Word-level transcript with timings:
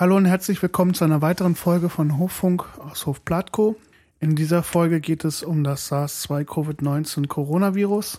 Hallo 0.00 0.16
und 0.16 0.24
herzlich 0.24 0.62
willkommen 0.62 0.94
zu 0.94 1.04
einer 1.04 1.20
weiteren 1.20 1.54
Folge 1.54 1.90
von 1.90 2.18
Hoffunk 2.18 2.64
aus 2.78 3.04
Hof 3.04 3.22
Platko. 3.22 3.76
In 4.18 4.34
dieser 4.34 4.62
Folge 4.62 4.98
geht 4.98 5.26
es 5.26 5.42
um 5.42 5.62
das 5.62 5.88
SARS-2 5.88 6.46
Covid-19 6.46 7.26
Coronavirus. 7.26 8.18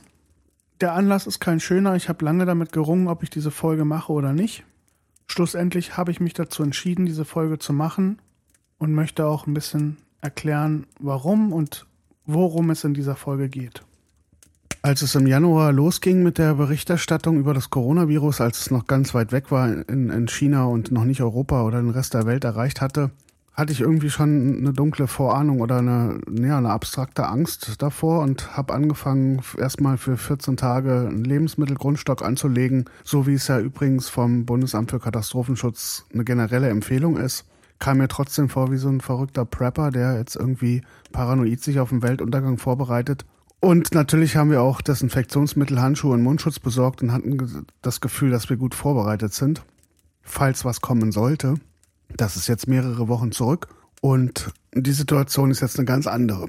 Der 0.79 0.93
Anlass 0.93 1.25
ist 1.25 1.39
kein 1.39 1.59
schöner. 1.59 1.95
Ich 1.95 2.07
habe 2.07 2.23
lange 2.23 2.45
damit 2.45 2.71
gerungen, 2.71 3.07
ob 3.07 3.23
ich 3.23 3.31
diese 3.31 3.49
Folge 3.49 3.83
mache 3.83 4.13
oder 4.13 4.31
nicht. 4.31 4.63
Schlussendlich 5.25 5.97
habe 5.97 6.11
ich 6.11 6.19
mich 6.19 6.35
dazu 6.35 6.61
entschieden, 6.61 7.07
diese 7.07 7.25
Folge 7.25 7.57
zu 7.57 7.73
machen 7.73 8.19
und 8.77 8.93
möchte 8.93 9.25
auch 9.25 9.47
ein 9.47 9.55
bisschen 9.55 9.97
erklären, 10.21 10.85
warum 10.99 11.51
und 11.51 11.87
worum 12.27 12.69
es 12.69 12.83
in 12.83 12.93
dieser 12.93 13.15
Folge 13.15 13.49
geht. 13.49 13.81
Als 14.83 15.03
es 15.03 15.13
im 15.13 15.27
Januar 15.27 15.71
losging 15.71 16.23
mit 16.23 16.39
der 16.39 16.55
Berichterstattung 16.55 17.37
über 17.37 17.53
das 17.53 17.69
Coronavirus, 17.69 18.41
als 18.41 18.61
es 18.61 18.71
noch 18.71 18.87
ganz 18.87 19.13
weit 19.13 19.31
weg 19.31 19.51
war 19.51 19.87
in, 19.87 20.09
in 20.09 20.27
China 20.27 20.63
und 20.63 20.91
noch 20.91 21.03
nicht 21.03 21.21
Europa 21.21 21.61
oder 21.61 21.79
den 21.79 21.91
Rest 21.91 22.15
der 22.15 22.25
Welt 22.25 22.43
erreicht 22.45 22.81
hatte, 22.81 23.11
hatte 23.53 23.73
ich 23.73 23.81
irgendwie 23.81 24.09
schon 24.09 24.57
eine 24.57 24.73
dunkle 24.73 25.05
Vorahnung 25.05 25.61
oder 25.61 25.77
eine, 25.77 26.19
ja, 26.31 26.57
eine 26.57 26.71
abstrakte 26.71 27.27
Angst 27.27 27.79
davor 27.79 28.21
und 28.21 28.57
habe 28.57 28.73
angefangen, 28.73 29.43
erstmal 29.55 29.97
für 29.97 30.17
14 30.17 30.57
Tage 30.57 31.09
einen 31.09 31.25
Lebensmittelgrundstock 31.25 32.23
anzulegen, 32.23 32.85
so 33.03 33.27
wie 33.27 33.35
es 33.35 33.47
ja 33.49 33.59
übrigens 33.59 34.09
vom 34.09 34.47
Bundesamt 34.47 34.89
für 34.89 34.99
Katastrophenschutz 34.99 36.07
eine 36.11 36.23
generelle 36.23 36.69
Empfehlung 36.69 37.17
ist. 37.17 37.45
Kam 37.77 37.99
mir 37.99 38.07
trotzdem 38.07 38.49
vor 38.49 38.71
wie 38.71 38.77
so 38.77 38.89
ein 38.89 39.01
verrückter 39.01 39.45
Prepper, 39.45 39.91
der 39.91 40.17
jetzt 40.17 40.35
irgendwie 40.35 40.81
paranoid 41.11 41.61
sich 41.61 41.79
auf 41.79 41.89
den 41.89 42.01
Weltuntergang 42.01 42.57
vorbereitet. 42.57 43.25
Und 43.61 43.93
natürlich 43.93 44.37
haben 44.37 44.49
wir 44.49 44.63
auch 44.63 44.81
Desinfektionsmittel, 44.81 45.79
Handschuhe 45.79 46.15
und 46.15 46.23
Mundschutz 46.23 46.57
besorgt 46.57 47.03
und 47.03 47.11
hatten 47.11 47.67
das 47.83 48.01
Gefühl, 48.01 48.31
dass 48.31 48.49
wir 48.49 48.57
gut 48.57 48.73
vorbereitet 48.73 49.35
sind, 49.35 49.61
falls 50.23 50.65
was 50.65 50.81
kommen 50.81 51.11
sollte. 51.11 51.53
Das 52.17 52.35
ist 52.35 52.47
jetzt 52.47 52.67
mehrere 52.67 53.07
Wochen 53.07 53.31
zurück 53.31 53.67
und 54.01 54.51
die 54.73 54.91
Situation 54.91 55.51
ist 55.51 55.61
jetzt 55.61 55.77
eine 55.77 55.85
ganz 55.85 56.07
andere. 56.07 56.47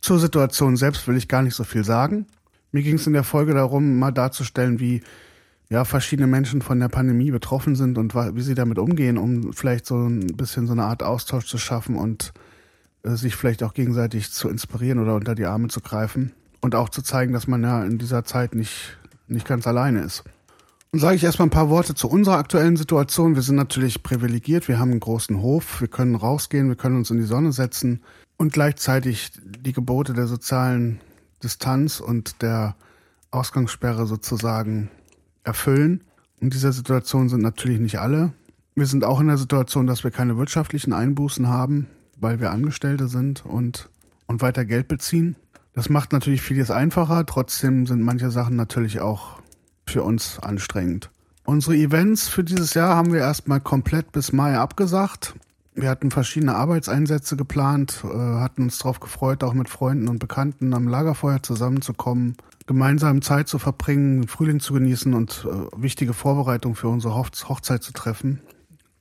Zur 0.00 0.18
Situation 0.18 0.78
selbst 0.78 1.06
will 1.06 1.18
ich 1.18 1.28
gar 1.28 1.42
nicht 1.42 1.54
so 1.54 1.64
viel 1.64 1.84
sagen. 1.84 2.26
Mir 2.72 2.82
ging 2.82 2.94
es 2.94 3.06
in 3.06 3.12
der 3.12 3.24
Folge 3.24 3.52
darum, 3.52 3.98
mal 3.98 4.10
darzustellen, 4.10 4.80
wie 4.80 5.02
ja, 5.68 5.84
verschiedene 5.84 6.26
Menschen 6.26 6.62
von 6.62 6.80
der 6.80 6.88
Pandemie 6.88 7.30
betroffen 7.30 7.76
sind 7.76 7.98
und 7.98 8.14
wie 8.14 8.42
sie 8.42 8.54
damit 8.54 8.78
umgehen, 8.78 9.18
um 9.18 9.52
vielleicht 9.52 9.84
so 9.84 9.96
ein 9.98 10.28
bisschen 10.28 10.66
so 10.66 10.72
eine 10.72 10.84
Art 10.84 11.02
Austausch 11.02 11.44
zu 11.44 11.58
schaffen 11.58 11.96
und 11.96 12.32
äh, 13.02 13.16
sich 13.16 13.36
vielleicht 13.36 13.62
auch 13.62 13.74
gegenseitig 13.74 14.32
zu 14.32 14.48
inspirieren 14.48 14.98
oder 14.98 15.14
unter 15.14 15.34
die 15.34 15.44
Arme 15.44 15.68
zu 15.68 15.82
greifen 15.82 16.32
und 16.64 16.74
auch 16.74 16.88
zu 16.88 17.02
zeigen, 17.02 17.34
dass 17.34 17.46
man 17.46 17.62
ja 17.62 17.84
in 17.84 17.98
dieser 17.98 18.24
Zeit 18.24 18.54
nicht, 18.54 18.96
nicht 19.28 19.46
ganz 19.46 19.66
alleine 19.66 20.00
ist. 20.00 20.24
Und 20.92 20.98
sage 21.00 21.16
ich 21.16 21.22
erstmal 21.22 21.48
ein 21.48 21.50
paar 21.50 21.68
Worte 21.68 21.94
zu 21.94 22.08
unserer 22.08 22.38
aktuellen 22.38 22.78
Situation. 22.78 23.34
Wir 23.34 23.42
sind 23.42 23.56
natürlich 23.56 24.02
privilegiert, 24.02 24.66
wir 24.66 24.78
haben 24.78 24.90
einen 24.90 25.00
großen 25.00 25.42
Hof, 25.42 25.82
wir 25.82 25.88
können 25.88 26.14
rausgehen, 26.14 26.68
wir 26.68 26.76
können 26.76 26.96
uns 26.96 27.10
in 27.10 27.18
die 27.18 27.24
Sonne 27.24 27.52
setzen 27.52 28.00
und 28.38 28.54
gleichzeitig 28.54 29.32
die 29.44 29.74
Gebote 29.74 30.14
der 30.14 30.26
sozialen 30.26 31.00
Distanz 31.42 32.00
und 32.00 32.40
der 32.40 32.76
Ausgangssperre 33.30 34.06
sozusagen 34.06 34.88
erfüllen. 35.42 36.02
In 36.40 36.48
dieser 36.48 36.72
Situation 36.72 37.28
sind 37.28 37.42
natürlich 37.42 37.78
nicht 37.78 37.98
alle. 38.00 38.32
Wir 38.74 38.86
sind 38.86 39.04
auch 39.04 39.20
in 39.20 39.26
der 39.26 39.36
Situation, 39.36 39.86
dass 39.86 40.02
wir 40.02 40.10
keine 40.10 40.38
wirtschaftlichen 40.38 40.94
Einbußen 40.94 41.46
haben, 41.46 41.88
weil 42.18 42.40
wir 42.40 42.52
Angestellte 42.52 43.08
sind 43.08 43.44
und, 43.44 43.90
und 44.26 44.40
weiter 44.40 44.64
Geld 44.64 44.88
beziehen. 44.88 45.36
Das 45.74 45.88
macht 45.88 46.12
natürlich 46.12 46.42
vieles 46.42 46.70
einfacher. 46.70 47.26
Trotzdem 47.26 47.86
sind 47.86 48.02
manche 48.02 48.30
Sachen 48.30 48.56
natürlich 48.56 49.00
auch 49.00 49.40
für 49.86 50.02
uns 50.02 50.38
anstrengend. 50.38 51.10
Unsere 51.44 51.76
Events 51.76 52.28
für 52.28 52.44
dieses 52.44 52.74
Jahr 52.74 52.96
haben 52.96 53.12
wir 53.12 53.20
erstmal 53.20 53.60
komplett 53.60 54.12
bis 54.12 54.32
Mai 54.32 54.56
abgesagt. 54.56 55.34
Wir 55.74 55.90
hatten 55.90 56.12
verschiedene 56.12 56.54
Arbeitseinsätze 56.54 57.36
geplant, 57.36 58.04
äh, 58.04 58.16
hatten 58.16 58.62
uns 58.62 58.78
darauf 58.78 59.00
gefreut, 59.00 59.42
auch 59.42 59.54
mit 59.54 59.68
Freunden 59.68 60.08
und 60.08 60.20
Bekannten 60.20 60.72
am 60.72 60.86
Lagerfeuer 60.86 61.42
zusammenzukommen, 61.42 62.36
gemeinsam 62.66 63.22
Zeit 63.22 63.48
zu 63.48 63.58
verbringen, 63.58 64.28
Frühling 64.28 64.60
zu 64.60 64.72
genießen 64.72 65.12
und 65.12 65.46
äh, 65.50 65.82
wichtige 65.82 66.14
Vorbereitungen 66.14 66.76
für 66.76 66.88
unsere 66.88 67.16
Hochzeit 67.16 67.82
zu 67.82 67.92
treffen, 67.92 68.40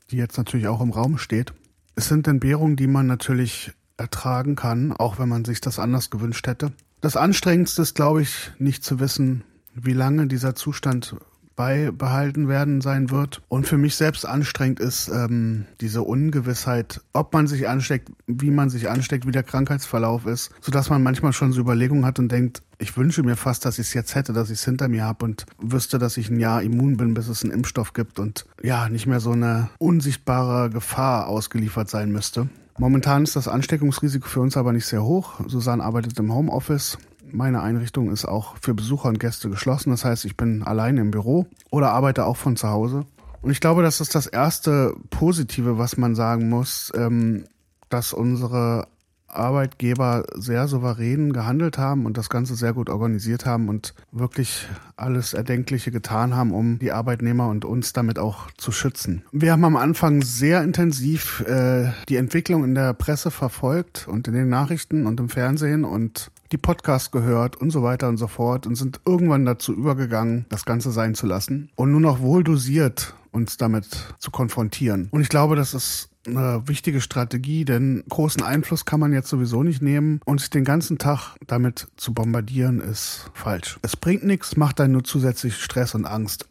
die 0.10 0.18
jetzt 0.18 0.38
natürlich 0.38 0.68
auch 0.68 0.82
im 0.82 0.90
Raum 0.90 1.20
steht. 1.20 1.54
Es 1.96 2.08
sind 2.08 2.28
Entbehrungen, 2.28 2.76
die 2.76 2.88
man 2.88 3.06
natürlich 3.06 3.72
ertragen 3.98 4.56
kann, 4.56 4.92
auch 4.92 5.20
wenn 5.20 5.30
man 5.30 5.46
sich 5.46 5.62
das 5.62 5.80
anders 5.80 6.10
gewünscht 6.10 6.48
hätte. 6.48 6.74
Das 7.02 7.18
Anstrengendste 7.18 7.82
ist, 7.82 7.96
glaube 7.96 8.22
ich, 8.22 8.52
nicht 8.60 8.84
zu 8.84 9.00
wissen, 9.00 9.44
wie 9.76 9.94
lange 9.94 10.28
dieser 10.28 10.56
Zustand 10.56 11.16
beibehalten 11.56 12.48
werden 12.48 12.82
sein 12.82 13.12
wird. 13.12 13.42
Und 13.48 13.68
für 13.68 13.78
mich 13.78 13.96
selbst 13.96 14.26
anstrengend 14.26 14.80
ist 14.80 15.10
ähm, 15.10 15.66
diese 15.82 16.02
Ungewissheit, 16.02 17.02
ob 17.14 17.34
man 17.34 17.48
sich 17.48 17.68
ansteckt, 17.68 18.10
wie 18.26 18.52
man 18.52 18.70
sich 18.70 18.90
ansteckt, 18.90 19.28
wie 19.28 19.32
der 19.32 19.44
Krankheitsverlauf 19.44 20.26
ist, 20.26 20.52
sodass 20.62 20.90
man 20.90 21.04
manchmal 21.04 21.34
schon 21.34 21.54
so 21.54 21.62
Überlegungen 21.62 22.06
hat 22.06 22.20
und 22.20 22.32
denkt, 22.32 22.64
ich 22.80 22.98
wünsche 22.98 23.24
mir 23.24 23.36
fast, 23.36 23.66
dass 23.66 23.80
ich 23.80 23.88
es 23.88 23.94
jetzt 23.94 24.16
hätte, 24.16 24.34
dass 24.34 24.50
ich 24.50 24.60
es 24.60 24.66
hinter 24.66 24.88
mir 24.88 25.04
habe 25.04 25.26
und 25.26 25.46
wüsste, 25.60 26.00
dass 26.00 26.18
ich 26.18 26.30
ein 26.30 26.40
Jahr 26.40 26.62
immun 26.64 26.98
bin, 26.98 27.14
bis 27.14 27.28
es 27.28 27.44
einen 27.44 27.54
Impfstoff 27.54 27.94
gibt 27.94 28.20
und 28.20 28.46
ja, 28.62 28.90
nicht 28.90 29.06
mehr 29.06 29.20
so 29.20 29.32
eine 29.32 29.70
unsichtbare 29.78 30.70
Gefahr 30.70 31.28
ausgeliefert 31.28 31.90
sein 31.90 32.12
müsste. 32.12 32.50
Momentan 32.78 33.24
ist 33.24 33.36
das 33.36 33.48
Ansteckungsrisiko 33.48 34.28
für 34.28 34.42
uns 34.42 34.58
aber 34.58 34.74
nicht 34.74 34.86
sehr 34.86 35.04
hoch. 35.04 35.40
Susanne 35.48 35.84
arbeitet 35.84 36.18
im 36.20 36.34
Homeoffice. 36.34 36.98
Meine 37.32 37.62
Einrichtung 37.62 38.12
ist 38.12 38.26
auch 38.26 38.56
für 38.62 38.74
Besucher 38.74 39.10
und 39.10 39.20
Gäste 39.20 39.50
geschlossen. 39.50 39.92
Das 39.92 40.06
heißt, 40.06 40.26
ich 40.26 40.38
bin 40.38 40.64
allein 40.64 40.98
im 40.98 41.12
Büro 41.12 41.48
oder 41.72 41.92
arbeite 41.92 42.26
auch 42.26 42.38
von 42.38 42.56
zu 42.56 42.70
Hause. 42.70 43.06
Und 43.42 43.52
ich 43.52 43.60
glaube, 43.60 43.84
das 43.84 44.02
ist 44.02 44.16
das 44.16 44.26
erste 44.26 44.96
Positive, 45.10 45.78
was 45.78 45.98
man 45.98 46.16
sagen 46.16 46.50
muss, 46.50 46.92
ähm, 46.96 47.46
dass 47.90 48.14
unsere 48.14 48.88
Arbeitgeber 49.36 50.26
sehr 50.36 50.68
souverän 50.68 51.34
gehandelt 51.34 51.78
haben 51.78 52.06
und 52.06 52.18
das 52.18 52.30
Ganze 52.30 52.56
sehr 52.56 52.74
gut 52.74 52.90
organisiert 52.90 53.46
haben 53.46 53.70
und 53.70 53.94
wirklich 54.12 54.68
alles 54.96 55.34
Erdenkliche 55.34 55.92
getan 55.92 56.36
haben, 56.36 56.52
um 56.52 56.80
die 56.80 56.92
Arbeitnehmer 56.92 57.48
und 57.48 57.66
uns 57.66 57.94
damit 57.94 58.20
auch 58.20 58.52
zu 58.58 58.72
schützen. 58.72 59.24
Wir 59.32 59.52
haben 59.52 59.66
am 59.66 59.76
Anfang 59.76 60.22
sehr 60.22 60.64
intensiv 60.64 61.42
äh, 61.48 61.92
die 62.10 62.18
Entwicklung 62.18 62.64
in 62.64 62.76
der 62.76 62.94
Presse 62.94 63.32
verfolgt 63.32 64.08
und 64.08 64.28
in 64.28 64.34
den 64.34 64.50
Nachrichten 64.50 65.06
und 65.08 65.20
im 65.20 65.30
Fernsehen 65.30 65.84
und 65.84 66.32
die 66.52 66.58
Podcasts 66.58 67.12
gehört 67.12 67.56
und 67.56 67.72
so 67.72 67.82
weiter 67.82 68.08
und 68.10 68.18
so 68.18 68.28
fort 68.28 68.68
und 68.68 68.76
sind 68.76 69.02
irgendwann 69.06 69.46
dazu 69.46 69.74
übergegangen, 69.74 70.46
das 70.50 70.66
Ganze 70.66 70.92
sein 70.92 71.16
zu 71.16 71.26
lassen 71.26 71.70
und 71.76 71.92
nur 71.92 72.02
noch 72.02 72.22
wohl 72.22 72.44
dosiert 72.44 73.16
uns 73.32 73.58
damit 73.58 73.88
zu 74.20 74.32
konfrontieren. 74.32 75.08
Und 75.12 75.22
ich 75.22 75.30
glaube, 75.30 75.56
das 75.56 75.74
ist 75.74 76.10
eine 76.26 76.68
wichtige 76.68 77.02
Strategie, 77.02 77.66
denn 77.66 78.04
großen 78.10 78.44
Einfluss 78.44 78.86
kann 78.86 79.00
man 79.00 79.14
jetzt 79.14 79.30
sowieso 79.30 79.64
nicht 79.64 79.82
nehmen 79.82 80.22
und 80.26 80.40
sich 80.40 80.50
den 80.50 80.64
ganzen 80.64 80.98
Tag 80.98 81.36
damit 81.48 81.88
zu 81.98 82.14
bombardieren 82.14 82.80
ist 82.80 83.30
falsch. 83.34 83.78
Es 83.82 83.96
bringt 83.96 84.24
nichts, 84.24 84.56
macht 84.56 84.80
dann 84.80 84.92
nur 84.92 85.04
zusätzlich 85.04 85.62
Stress 85.62 85.96
und 85.96 86.06
Angst. 86.06 86.48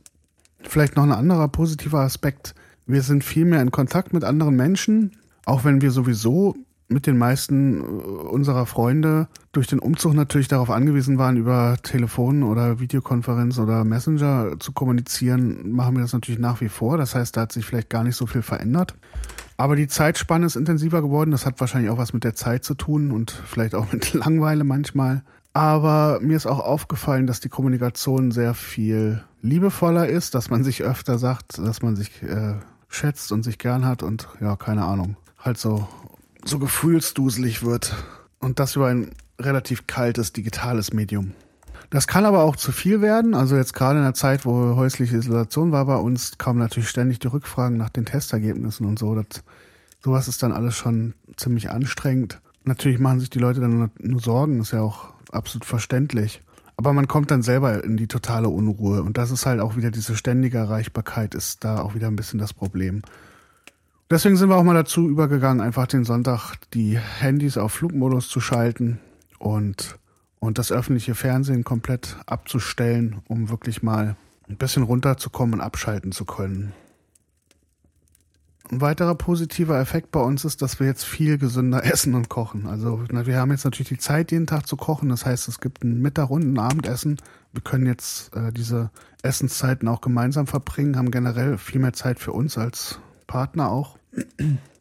Vielleicht 0.62 0.96
noch 0.96 1.04
ein 1.04 1.12
anderer 1.12 1.48
positiver 1.48 2.00
Aspekt. 2.00 2.54
Wir 2.86 3.02
sind 3.02 3.24
viel 3.24 3.44
mehr 3.44 3.62
in 3.62 3.70
Kontakt 3.70 4.12
mit 4.12 4.24
anderen 4.24 4.56
Menschen, 4.56 5.12
auch 5.44 5.64
wenn 5.64 5.80
wir 5.80 5.90
sowieso 5.90 6.56
mit 6.92 7.06
den 7.06 7.18
meisten 7.18 7.80
äh, 7.80 7.84
unserer 7.84 8.66
Freunde 8.66 9.28
durch 9.52 9.66
den 9.66 9.78
Umzug 9.78 10.14
natürlich 10.14 10.48
darauf 10.48 10.70
angewiesen 10.70 11.18
waren, 11.18 11.36
über 11.36 11.76
Telefon 11.82 12.42
oder 12.42 12.80
Videokonferenz 12.80 13.58
oder 13.58 13.84
Messenger 13.84 14.58
zu 14.58 14.72
kommunizieren, 14.72 15.72
machen 15.72 15.96
wir 15.96 16.02
das 16.02 16.12
natürlich 16.12 16.40
nach 16.40 16.60
wie 16.60 16.68
vor. 16.68 16.96
Das 16.96 17.14
heißt, 17.14 17.36
da 17.36 17.42
hat 17.42 17.52
sich 17.52 17.66
vielleicht 17.66 17.90
gar 17.90 18.04
nicht 18.04 18.16
so 18.16 18.26
viel 18.26 18.42
verändert. 18.42 18.94
Aber 19.56 19.76
die 19.76 19.88
Zeitspanne 19.88 20.46
ist 20.46 20.56
intensiver 20.56 21.02
geworden. 21.02 21.30
Das 21.30 21.46
hat 21.46 21.60
wahrscheinlich 21.60 21.90
auch 21.90 21.98
was 21.98 22.12
mit 22.12 22.24
der 22.24 22.34
Zeit 22.34 22.64
zu 22.64 22.74
tun 22.74 23.10
und 23.10 23.30
vielleicht 23.30 23.74
auch 23.74 23.86
mit 23.92 24.14
Langweile 24.14 24.64
manchmal. 24.64 25.22
Aber 25.52 26.18
mir 26.22 26.36
ist 26.36 26.46
auch 26.46 26.60
aufgefallen, 26.60 27.26
dass 27.26 27.40
die 27.40 27.50
Kommunikation 27.50 28.32
sehr 28.32 28.54
viel 28.54 29.22
liebevoller 29.42 30.08
ist, 30.08 30.34
dass 30.34 30.48
man 30.48 30.64
sich 30.64 30.82
öfter 30.82 31.18
sagt, 31.18 31.58
dass 31.58 31.82
man 31.82 31.94
sich 31.94 32.22
äh, 32.22 32.54
schätzt 32.88 33.32
und 33.32 33.42
sich 33.42 33.58
gern 33.58 33.84
hat 33.84 34.02
und 34.02 34.28
ja, 34.40 34.56
keine 34.56 34.84
Ahnung, 34.84 35.16
halt 35.38 35.58
so 35.58 35.86
so 36.44 36.58
gefühlsduselig 36.58 37.62
wird. 37.64 37.94
Und 38.38 38.58
das 38.58 38.76
über 38.76 38.88
ein 38.88 39.12
relativ 39.40 39.86
kaltes 39.86 40.32
digitales 40.32 40.92
Medium. 40.92 41.32
Das 41.90 42.06
kann 42.06 42.24
aber 42.24 42.42
auch 42.42 42.56
zu 42.56 42.72
viel 42.72 43.02
werden. 43.02 43.34
Also 43.34 43.56
jetzt 43.56 43.74
gerade 43.74 43.98
in 43.98 44.04
der 44.04 44.14
Zeit, 44.14 44.46
wo 44.46 44.76
häusliche 44.76 45.16
Isolation 45.16 45.72
war 45.72 45.84
bei 45.84 45.96
uns, 45.96 46.38
kamen 46.38 46.58
natürlich 46.58 46.88
ständig 46.88 47.18
die 47.18 47.28
Rückfragen 47.28 47.76
nach 47.76 47.90
den 47.90 48.06
Testergebnissen 48.06 48.86
und 48.86 48.98
so. 48.98 49.14
Das, 49.14 49.44
sowas 50.02 50.26
ist 50.26 50.42
dann 50.42 50.52
alles 50.52 50.74
schon 50.74 51.14
ziemlich 51.36 51.70
anstrengend. 51.70 52.40
Natürlich 52.64 52.98
machen 52.98 53.20
sich 53.20 53.28
die 53.30 53.40
Leute 53.40 53.60
dann 53.60 53.90
nur 53.98 54.20
Sorgen, 54.20 54.60
ist 54.60 54.72
ja 54.72 54.80
auch 54.80 55.12
absolut 55.30 55.64
verständlich. 55.64 56.42
Aber 56.76 56.94
man 56.94 57.08
kommt 57.08 57.30
dann 57.30 57.42
selber 57.42 57.84
in 57.84 57.96
die 57.96 58.08
totale 58.08 58.48
Unruhe. 58.48 59.02
Und 59.02 59.18
das 59.18 59.30
ist 59.30 59.44
halt 59.44 59.60
auch 59.60 59.76
wieder 59.76 59.90
diese 59.90 60.16
ständige 60.16 60.58
Erreichbarkeit, 60.58 61.34
ist 61.34 61.62
da 61.62 61.80
auch 61.82 61.94
wieder 61.94 62.06
ein 62.06 62.16
bisschen 62.16 62.38
das 62.38 62.54
Problem. 62.54 63.02
Deswegen 64.12 64.36
sind 64.36 64.50
wir 64.50 64.56
auch 64.56 64.62
mal 64.62 64.74
dazu 64.74 65.08
übergegangen, 65.08 65.62
einfach 65.62 65.86
den 65.86 66.04
Sonntag 66.04 66.56
die 66.74 66.98
Handys 66.98 67.56
auf 67.56 67.72
Flugmodus 67.72 68.28
zu 68.28 68.40
schalten 68.40 69.00
und, 69.38 69.98
und 70.38 70.58
das 70.58 70.70
öffentliche 70.70 71.14
Fernsehen 71.14 71.64
komplett 71.64 72.18
abzustellen, 72.26 73.22
um 73.26 73.48
wirklich 73.48 73.82
mal 73.82 74.16
ein 74.50 74.58
bisschen 74.58 74.82
runterzukommen 74.82 75.54
und 75.54 75.60
abschalten 75.62 76.12
zu 76.12 76.26
können. 76.26 76.74
Ein 78.70 78.82
weiterer 78.82 79.14
positiver 79.14 79.80
Effekt 79.80 80.10
bei 80.10 80.20
uns 80.20 80.44
ist, 80.44 80.60
dass 80.60 80.78
wir 80.78 80.86
jetzt 80.86 81.04
viel 81.04 81.38
gesünder 81.38 81.82
essen 81.90 82.14
und 82.14 82.28
kochen. 82.28 82.66
Also 82.66 83.02
na, 83.10 83.24
wir 83.24 83.38
haben 83.38 83.50
jetzt 83.50 83.64
natürlich 83.64 83.88
die 83.88 83.98
Zeit, 83.98 84.30
jeden 84.30 84.46
Tag 84.46 84.66
zu 84.66 84.76
kochen. 84.76 85.08
Das 85.08 85.24
heißt, 85.24 85.48
es 85.48 85.58
gibt 85.58 85.84
ein 85.84 86.02
Mittag 86.02 86.28
und 86.28 86.42
ein 86.42 86.58
Abendessen. 86.58 87.16
Wir 87.54 87.62
können 87.62 87.86
jetzt 87.86 88.36
äh, 88.36 88.52
diese 88.52 88.90
Essenszeiten 89.22 89.88
auch 89.88 90.02
gemeinsam 90.02 90.46
verbringen, 90.46 90.98
haben 90.98 91.10
generell 91.10 91.56
viel 91.56 91.80
mehr 91.80 91.94
Zeit 91.94 92.20
für 92.20 92.32
uns 92.32 92.58
als 92.58 93.00
Partner 93.26 93.70
auch. 93.70 93.96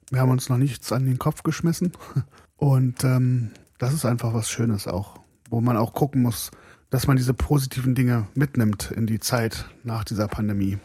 Wir 0.10 0.20
haben 0.20 0.32
uns 0.32 0.50
noch 0.50 0.58
nichts 0.58 0.92
an 0.92 1.06
den 1.06 1.20
Kopf 1.20 1.44
geschmissen. 1.44 1.92
Und 2.58 3.04
ähm, 3.04 3.52
das 3.78 3.94
ist 3.94 4.06
einfach 4.06 4.34
was 4.34 4.50
Schönes 4.50 4.88
auch, 4.88 5.20
wo 5.50 5.62
man 5.62 5.78
auch 5.78 5.94
gucken 5.94 6.22
muss, 6.22 6.52
dass 6.90 7.08
man 7.08 7.18
diese 7.18 7.34
positiven 7.34 7.96
Dinge 7.96 8.28
mitnimmt 8.36 8.92
in 8.92 9.08
die 9.08 9.20
Zeit 9.20 9.66
nach 9.84 10.04
dieser 10.04 10.28
Pandemie. 10.28 10.78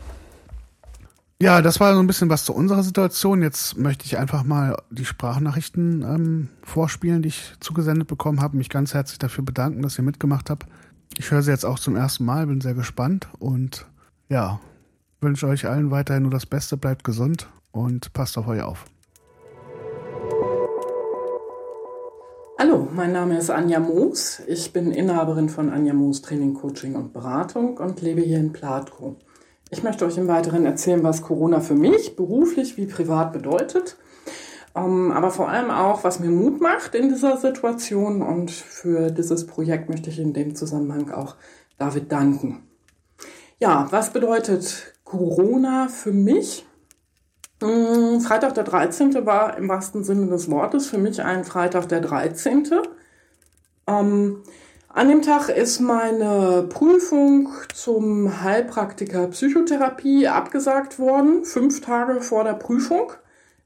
Ja, 1.39 1.61
das 1.61 1.81
war 1.81 1.93
so 1.93 2.01
ein 2.01 2.07
bisschen 2.07 2.31
was 2.31 2.47
zu 2.47 2.55
unserer 2.55 2.83
Situation. 2.83 3.43
Jetzt 3.43 3.77
möchte 3.77 4.07
ich 4.07 4.17
einfach 4.17 4.43
mal 4.43 4.75
die 4.91 5.05
Sprachnachrichten 5.05 6.01
ähm, 6.03 6.49
vorspielen, 6.63 7.21
die 7.21 7.29
ich 7.29 7.53
zugesendet 7.61 8.09
bekommen 8.09 8.41
habe. 8.41 8.57
Mich 8.57 8.71
ganz 8.71 8.95
herzlich 8.95 9.19
dafür 9.19 9.45
bedanken, 9.45 9.83
dass 9.83 9.99
ihr 9.99 10.05
mitgemacht 10.05 10.49
habt. 10.49 10.67
Ich 11.19 11.31
höre 11.31 11.43
sie 11.43 11.51
jetzt 11.51 11.67
auch 11.67 11.79
zum 11.79 11.95
ersten 11.95 12.25
Mal, 12.25 12.47
bin 12.47 12.63
sehr 12.63 12.75
gespannt 12.75 13.29
und 13.39 13.87
ja, 14.31 14.61
wünsche 15.26 15.49
euch 15.49 15.67
allen 15.67 15.90
weiterhin 15.90 16.23
nur 16.23 16.31
das 16.31 16.46
Beste, 16.46 16.76
bleibt 16.76 17.02
gesund 17.02 17.49
und 17.73 18.12
passt 18.12 18.38
auf 18.38 18.46
euch 18.46 18.62
auf. 18.62 18.84
Hallo, 22.61 22.88
mein 22.94 23.11
Name 23.11 23.37
ist 23.37 23.50
Anja 23.50 23.81
Moos. 23.81 24.40
Ich 24.46 24.73
bin 24.73 24.93
Inhaberin 24.93 25.49
von 25.49 25.69
Anja 25.70 25.94
Moos 25.94 26.23
Training, 26.23 26.55
Coaching 26.55 26.94
und 26.94 27.12
Beratung 27.12 27.76
und 27.78 28.00
lebe 28.02 28.20
hier 28.20 28.38
in 28.38 28.52
Platko. 28.52 29.17
Ich 29.70 29.82
möchte 29.82 30.06
euch 30.06 30.17
im 30.17 30.28
Weiteren 30.28 30.64
erzählen, 30.64 31.02
was 31.02 31.23
Corona 31.23 31.58
für 31.58 31.75
mich 31.75 32.14
beruflich 32.14 32.76
wie 32.76 32.87
privat 32.87 33.32
bedeutet, 33.32 33.96
ähm, 34.76 35.11
aber 35.11 35.32
vor 35.32 35.49
allem 35.49 35.73
auch, 35.73 36.05
was 36.05 36.20
mir 36.20 36.31
Mut 36.31 36.61
macht 36.61 36.94
in 36.94 37.08
dieser 37.08 37.37
Situation. 37.37 38.23
Und 38.23 38.52
für 38.52 39.11
dieses 39.11 39.44
Projekt 39.44 39.88
möchte 39.88 40.08
ich 40.08 40.20
in 40.20 40.32
dem 40.32 40.55
Zusammenhang 40.55 41.11
auch 41.11 41.34
David 41.78 42.12
danken. 42.12 42.62
Ja, 43.58 43.88
was 43.90 44.12
bedeutet 44.12 44.96
Corona 45.06 45.88
für 45.88 46.12
mich? 46.12 46.67
Hm, 47.62 48.20
Freitag 48.20 48.55
der 48.55 48.64
13. 48.64 49.25
war 49.25 49.56
im 49.56 49.69
wahrsten 49.69 50.05
Sinne 50.05 50.26
des 50.26 50.50
Wortes 50.50 50.88
für 50.88 50.99
mich 50.99 51.23
ein 51.23 51.44
Freitag 51.44 51.88
der 51.88 52.00
13. 52.00 52.69
Ähm, 53.87 54.43
an 54.88 55.08
dem 55.08 55.23
Tag 55.23 55.49
ist 55.49 55.81
meine 55.81 56.67
Prüfung 56.69 57.50
zum 57.73 58.43
Heilpraktiker 58.43 59.29
Psychotherapie 59.29 60.26
abgesagt 60.26 60.99
worden, 60.99 61.44
fünf 61.44 61.81
Tage 61.81 62.20
vor 62.20 62.44
der 62.44 62.55
Prüfung. 62.55 63.12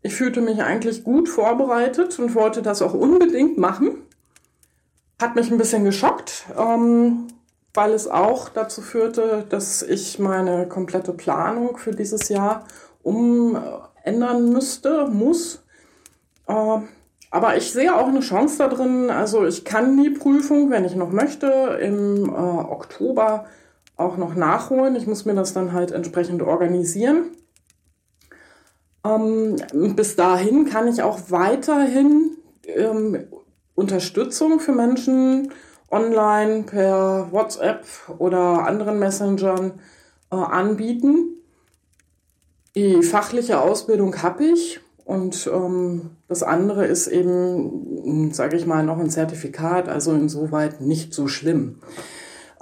Ich 0.03 0.15
fühlte 0.15 0.43
mich 0.43 0.63
eigentlich 0.63 1.05
gut 1.05 1.29
vorbereitet 1.29 2.19
und 2.19 2.35
wollte 2.35 2.63
das 2.63 2.83
auch 2.83 2.95
unbedingt 2.95 3.59
machen. 3.59 4.03
Hat 5.21 5.37
mich 5.37 5.51
ein 5.51 5.59
bisschen 5.59 5.85
geschockt, 5.85 6.47
ähm, 6.57 7.29
weil 7.75 7.93
es 7.93 8.09
auch 8.09 8.49
dazu 8.49 8.83
führte, 8.83 9.45
dass 9.49 9.83
ich 9.83 10.19
meine 10.19 10.69
komplette 10.69 11.13
Planung 11.13 11.77
für 11.77 11.93
dieses 11.93 12.29
Jahr 12.29 12.65
umändern 13.03 14.51
müsste, 14.53 15.07
muss. 15.07 15.63
Äh, 16.47 16.79
aber 17.31 17.57
ich 17.57 17.73
sehe 17.73 17.95
auch 17.95 18.09
eine 18.09 18.21
Chance 18.21 18.59
da 18.59 18.69
drin. 18.69 19.09
Also 19.09 19.47
ich 19.47 19.65
kann 19.65 20.03
die 20.03 20.11
Prüfung, 20.11 20.71
wenn 20.71 20.85
ich 20.85 20.97
noch 20.97 21.13
möchte, 21.13 21.47
im 21.81 22.29
äh, 22.29 22.33
Oktober 22.33 23.47
auch 23.97 24.17
noch 24.17 24.35
nachholen. 24.35 24.97
Ich 24.97 25.07
muss 25.07 25.25
mir 25.25 25.35
das 25.35 25.53
dann 25.53 25.73
halt 25.73 25.93
entsprechend 25.93 26.43
organisieren. 26.43 27.31
Ähm, 29.05 29.57
bis 29.73 30.17
dahin 30.17 30.67
kann 30.67 30.89
ich 30.89 31.03
auch 31.03 31.21
weiterhin 31.29 32.37
ähm, 32.65 33.29
Unterstützung 33.75 34.59
für 34.59 34.73
Menschen 34.73 35.53
online 35.91 36.63
per 36.65 37.29
WhatsApp 37.31 37.85
oder 38.19 38.67
anderen 38.67 38.99
Messengern 38.99 39.81
äh, 40.31 40.37
anbieten. 40.37 41.37
Die 42.77 43.03
fachliche 43.03 43.61
Ausbildung 43.61 44.23
habe 44.23 44.45
ich 44.45 44.81
und 45.05 45.51
ähm, 45.53 46.11
das 46.29 46.45
andere 46.45 46.87
ist 46.87 47.09
eben, 47.09 48.33
sage 48.33 48.57
ich 48.57 48.65
mal, 48.65 48.85
noch 48.85 48.99
ein 48.99 49.11
Zertifikat, 49.11 49.89
also 49.89 50.13
insoweit 50.13 50.81
nicht 50.81 51.13
so 51.13 51.27
schlimm. 51.27 51.81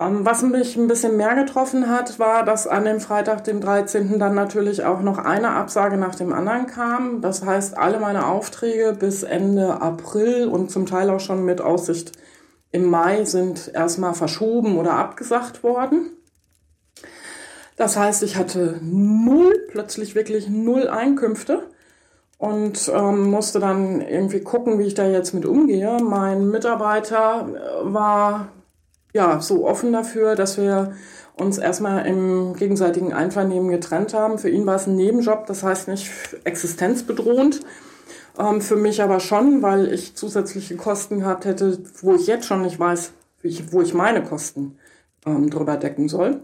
Ähm, 0.01 0.25
was 0.25 0.43
mich 0.43 0.77
ein 0.77 0.87
bisschen 0.87 1.19
mehr 1.19 1.35
getroffen 1.35 1.91
hat, 1.91 2.19
war, 2.19 2.47
dass 2.47 2.67
an 2.67 2.87
dem 2.87 3.01
Freitag, 3.01 3.45
dem 3.45 3.61
13. 3.61 4.19
dann 4.19 4.35
natürlich 4.35 4.85
auch 4.85 5.03
noch 5.03 5.19
eine 5.19 5.51
Absage 5.51 5.99
nach 5.99 6.15
dem 6.15 6.33
anderen 6.33 6.67
kam. 6.67 7.21
Das 7.21 7.45
heißt, 7.45 7.77
alle 7.77 8.01
meine 8.01 8.27
Aufträge 8.27 8.97
bis 8.99 9.25
Ende 9.25 9.83
April 9.83 10.47
und 10.47 10.71
zum 10.71 10.87
Teil 10.87 11.11
auch 11.11 11.21
schon 11.21 11.45
mit 11.45 11.61
Aussicht 11.61 12.13
im 12.71 12.85
Mai 12.85 13.25
sind 13.25 13.71
erstmal 13.75 14.15
verschoben 14.15 14.79
oder 14.79 14.93
abgesagt 14.95 15.63
worden. 15.63 16.11
Das 17.77 17.97
heißt, 17.97 18.23
ich 18.25 18.37
hatte 18.37 18.79
null, 18.83 19.55
plötzlich 19.71 20.15
wirklich 20.15 20.49
null 20.49 20.89
Einkünfte 20.89 21.63
und 22.37 22.91
ähm, 22.93 23.31
musste 23.31 23.61
dann 23.61 24.01
irgendwie 24.01 24.41
gucken, 24.41 24.79
wie 24.79 24.85
ich 24.85 24.95
da 24.95 25.07
jetzt 25.07 25.33
mit 25.33 25.47
umgehe. 25.47 25.99
Mein 26.03 26.51
Mitarbeiter 26.51 27.49
äh, 27.49 27.93
war 27.93 28.49
ja 29.13 29.41
so 29.41 29.67
offen 29.67 29.93
dafür, 29.93 30.35
dass 30.35 30.59
wir 30.59 30.93
uns 31.35 31.59
erstmal 31.59 32.05
im 32.07 32.55
gegenseitigen 32.55 33.13
Einvernehmen 33.13 33.71
getrennt 33.71 34.13
haben. 34.13 34.39
Für 34.39 34.51
ihn 34.51 34.67
war 34.67 34.77
es 34.77 34.87
ein 34.87 34.97
Nebenjob, 34.97 35.47
das 35.47 35.63
heißt 35.63 35.89
nicht 35.89 36.11
existenzbedrohend. 36.45 37.61
Ähm, 38.37 38.61
für 38.61 38.77
mich 38.77 39.03
aber 39.03 39.21
schon, 39.21 39.63
weil 39.63 39.93
ich 39.93 40.17
zusätzliche 40.17 40.77
Kosten 40.77 41.21
gehabt 41.21 41.45
hätte, 41.45 41.79
wo 42.01 42.15
ich 42.15 42.27
jetzt 42.27 42.47
schon 42.47 42.63
nicht 42.63 42.79
weiß, 42.79 43.13
ich, 43.43 43.73
wo 43.73 43.81
ich 43.81 43.95
meine 43.95 44.23
Kosten 44.23 44.79
ähm, 45.25 45.51
drüber 45.51 45.77
decken 45.77 46.09
soll. 46.09 46.43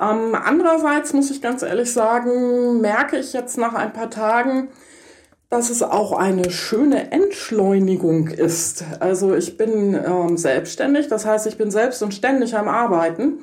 Ähm, 0.00 0.34
andererseits 0.34 1.12
muss 1.12 1.30
ich 1.30 1.42
ganz 1.42 1.62
ehrlich 1.62 1.92
sagen, 1.92 2.80
merke 2.80 3.18
ich 3.18 3.32
jetzt 3.32 3.58
nach 3.58 3.74
ein 3.74 3.92
paar 3.92 4.10
Tagen, 4.10 4.68
dass 5.50 5.68
es 5.68 5.82
auch 5.82 6.12
eine 6.12 6.50
schöne 6.50 7.10
Entschleunigung 7.10 8.28
ist. 8.28 8.84
Also 9.00 9.34
ich 9.34 9.56
bin 9.56 9.94
ähm, 9.94 10.36
selbstständig, 10.38 11.08
das 11.08 11.26
heißt, 11.26 11.46
ich 11.48 11.58
bin 11.58 11.70
selbst 11.70 12.02
und 12.02 12.14
ständig 12.14 12.56
am 12.56 12.68
Arbeiten. 12.68 13.40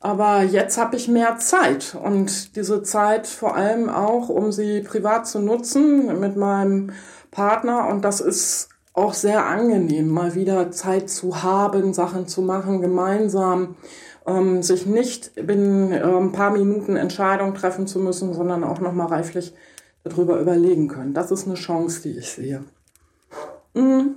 Aber 0.00 0.42
jetzt 0.42 0.78
habe 0.78 0.96
ich 0.96 1.08
mehr 1.08 1.38
Zeit 1.38 1.96
und 2.00 2.54
diese 2.54 2.82
Zeit 2.82 3.26
vor 3.26 3.56
allem 3.56 3.88
auch, 3.88 4.28
um 4.28 4.52
sie 4.52 4.80
privat 4.80 5.26
zu 5.26 5.40
nutzen 5.40 6.20
mit 6.20 6.36
meinem 6.36 6.92
Partner. 7.32 7.88
Und 7.88 8.04
das 8.04 8.20
ist 8.20 8.68
auch 8.92 9.12
sehr 9.12 9.46
angenehm, 9.46 10.08
mal 10.08 10.34
wieder 10.34 10.70
Zeit 10.70 11.10
zu 11.10 11.42
haben, 11.42 11.94
Sachen 11.94 12.28
zu 12.28 12.42
machen 12.42 12.80
gemeinsam 12.80 13.76
ähm, 14.28 14.62
sich 14.62 14.86
nicht 14.86 15.34
binnen 15.34 15.92
äh, 15.92 16.02
ein 16.02 16.32
paar 16.32 16.50
Minuten 16.50 16.96
Entscheidungen 16.96 17.54
treffen 17.54 17.86
zu 17.86 17.98
müssen, 17.98 18.34
sondern 18.34 18.62
auch 18.62 18.80
nochmal 18.80 19.08
reiflich 19.08 19.54
darüber 20.04 20.38
überlegen 20.38 20.88
können. 20.88 21.14
Das 21.14 21.30
ist 21.30 21.46
eine 21.46 21.56
Chance, 21.56 22.02
die 22.02 22.18
ich 22.18 22.30
sehe. 22.30 22.64
Mhm. 23.74 24.16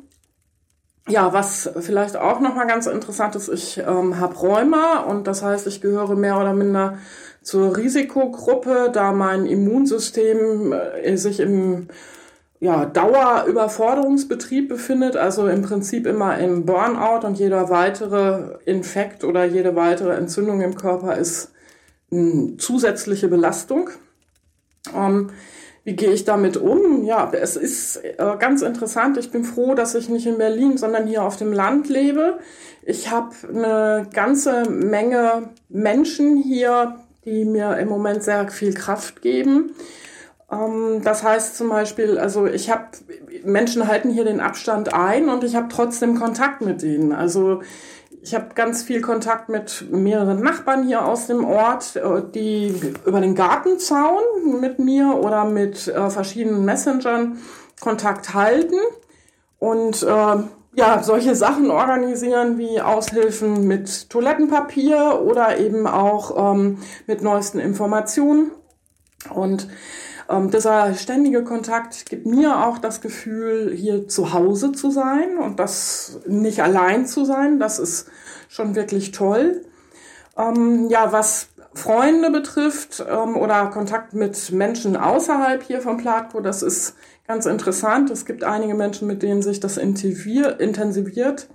Ja, 1.07 1.33
was 1.33 1.69
vielleicht 1.79 2.15
auch 2.15 2.39
nochmal 2.39 2.67
ganz 2.67 2.85
interessant 2.85 3.35
ist, 3.35 3.49
ich 3.49 3.79
ähm, 3.79 4.19
habe 4.19 4.35
Rheuma 4.35 4.99
und 4.99 5.25
das 5.25 5.41
heißt, 5.41 5.65
ich 5.67 5.81
gehöre 5.81 6.15
mehr 6.15 6.39
oder 6.39 6.53
minder 6.53 6.99
zur 7.41 7.75
Risikogruppe, 7.75 8.91
da 8.93 9.11
mein 9.11 9.45
Immunsystem 9.45 10.73
äh, 10.73 11.17
sich 11.17 11.39
im 11.39 11.87
ja, 12.59 12.85
Dauerüberforderungsbetrieb 12.85 14.69
befindet, 14.69 15.17
also 15.17 15.47
im 15.47 15.63
Prinzip 15.63 16.05
immer 16.05 16.37
im 16.37 16.65
Burnout 16.67 17.25
und 17.25 17.39
jeder 17.39 17.71
weitere 17.71 18.59
Infekt 18.65 19.23
oder 19.23 19.45
jede 19.45 19.75
weitere 19.75 20.13
Entzündung 20.13 20.61
im 20.61 20.75
Körper 20.75 21.17
ist 21.17 21.51
eine 22.11 22.57
zusätzliche 22.57 23.27
Belastung. 23.27 23.89
Ähm, 24.95 25.31
wie 25.83 25.95
gehe 25.95 26.11
ich 26.11 26.25
damit 26.25 26.57
um? 26.57 27.03
Ja, 27.03 27.31
es 27.33 27.55
ist 27.55 27.97
äh, 27.97 28.15
ganz 28.37 28.61
interessant. 28.61 29.17
Ich 29.17 29.31
bin 29.31 29.43
froh, 29.43 29.73
dass 29.73 29.95
ich 29.95 30.09
nicht 30.09 30.27
in 30.27 30.37
Berlin, 30.37 30.77
sondern 30.77 31.07
hier 31.07 31.23
auf 31.23 31.37
dem 31.37 31.53
Land 31.53 31.89
lebe. 31.89 32.39
Ich 32.83 33.09
habe 33.09 33.31
eine 33.47 34.07
ganze 34.13 34.69
Menge 34.69 35.49
Menschen 35.69 36.37
hier, 36.37 36.99
die 37.25 37.45
mir 37.45 37.77
im 37.77 37.89
Moment 37.89 38.23
sehr 38.23 38.47
viel 38.49 38.73
Kraft 38.73 39.23
geben. 39.23 39.71
Ähm, 40.51 41.01
das 41.03 41.23
heißt 41.23 41.57
zum 41.57 41.69
Beispiel, 41.69 42.19
also 42.19 42.45
ich 42.45 42.69
habe, 42.69 42.85
Menschen 43.43 43.87
halten 43.87 44.11
hier 44.11 44.25
den 44.25 44.39
Abstand 44.39 44.93
ein 44.93 45.29
und 45.29 45.43
ich 45.43 45.55
habe 45.55 45.67
trotzdem 45.69 46.15
Kontakt 46.15 46.61
mit 46.61 46.83
denen. 46.83 47.11
Also 47.11 47.61
ich 48.23 48.35
habe 48.35 48.53
ganz 48.53 48.83
viel 48.83 49.01
Kontakt 49.01 49.49
mit 49.49 49.91
mehreren 49.91 50.41
Nachbarn 50.41 50.83
hier 50.85 51.05
aus 51.05 51.27
dem 51.27 51.43
Ort, 51.43 51.95
äh, 51.95 52.21
die 52.33 52.93
über 53.05 53.19
den 53.19 53.35
Gartenzaun 53.35 54.21
mit 54.59 54.79
mir 54.79 55.15
oder 55.15 55.45
mit 55.45 55.87
äh, 55.87 56.09
verschiedenen 56.09 56.63
Messengern 56.63 57.37
Kontakt 57.79 58.33
halten 58.33 58.77
und 59.57 60.03
äh, 60.03 60.35
ja, 60.73 61.03
solche 61.03 61.35
Sachen 61.35 61.69
organisieren 61.69 62.57
wie 62.57 62.79
Aushilfen 62.79 63.67
mit 63.67 64.09
Toilettenpapier 64.09 65.21
oder 65.25 65.57
eben 65.57 65.85
auch 65.85 66.53
ähm, 66.53 66.77
mit 67.07 67.21
neuesten 67.21 67.59
Informationen. 67.59 68.51
Und 69.33 69.67
Ähm, 70.31 70.49
dieser 70.49 70.93
ständige 70.93 71.43
Kontakt 71.43 72.05
gibt 72.05 72.25
mir 72.25 72.65
auch 72.65 72.77
das 72.77 73.01
Gefühl, 73.01 73.73
hier 73.75 74.07
zu 74.07 74.33
Hause 74.33 74.71
zu 74.71 74.89
sein 74.89 75.37
und 75.37 75.59
das 75.59 76.19
nicht 76.27 76.63
allein 76.63 77.05
zu 77.05 77.25
sein. 77.25 77.59
Das 77.59 77.79
ist 77.79 78.07
schon 78.47 78.75
wirklich 78.75 79.11
toll. 79.11 79.65
Ähm, 80.37 80.87
ja, 80.89 81.11
was 81.11 81.49
Freunde 81.73 82.31
betrifft 82.31 83.03
ähm, 83.07 83.35
oder 83.35 83.67
Kontakt 83.67 84.13
mit 84.13 84.51
Menschen 84.51 84.95
außerhalb 84.95 85.63
hier 85.63 85.81
von 85.81 85.97
Platko, 85.97 86.39
das 86.39 86.61
ist 86.61 86.95
ganz 87.27 87.45
interessant. 87.45 88.09
Es 88.09 88.25
gibt 88.25 88.43
einige 88.43 88.73
Menschen, 88.73 89.07
mit 89.07 89.23
denen 89.23 89.41
sich 89.41 89.59
das 89.59 89.77
intensiviert. 89.77 91.49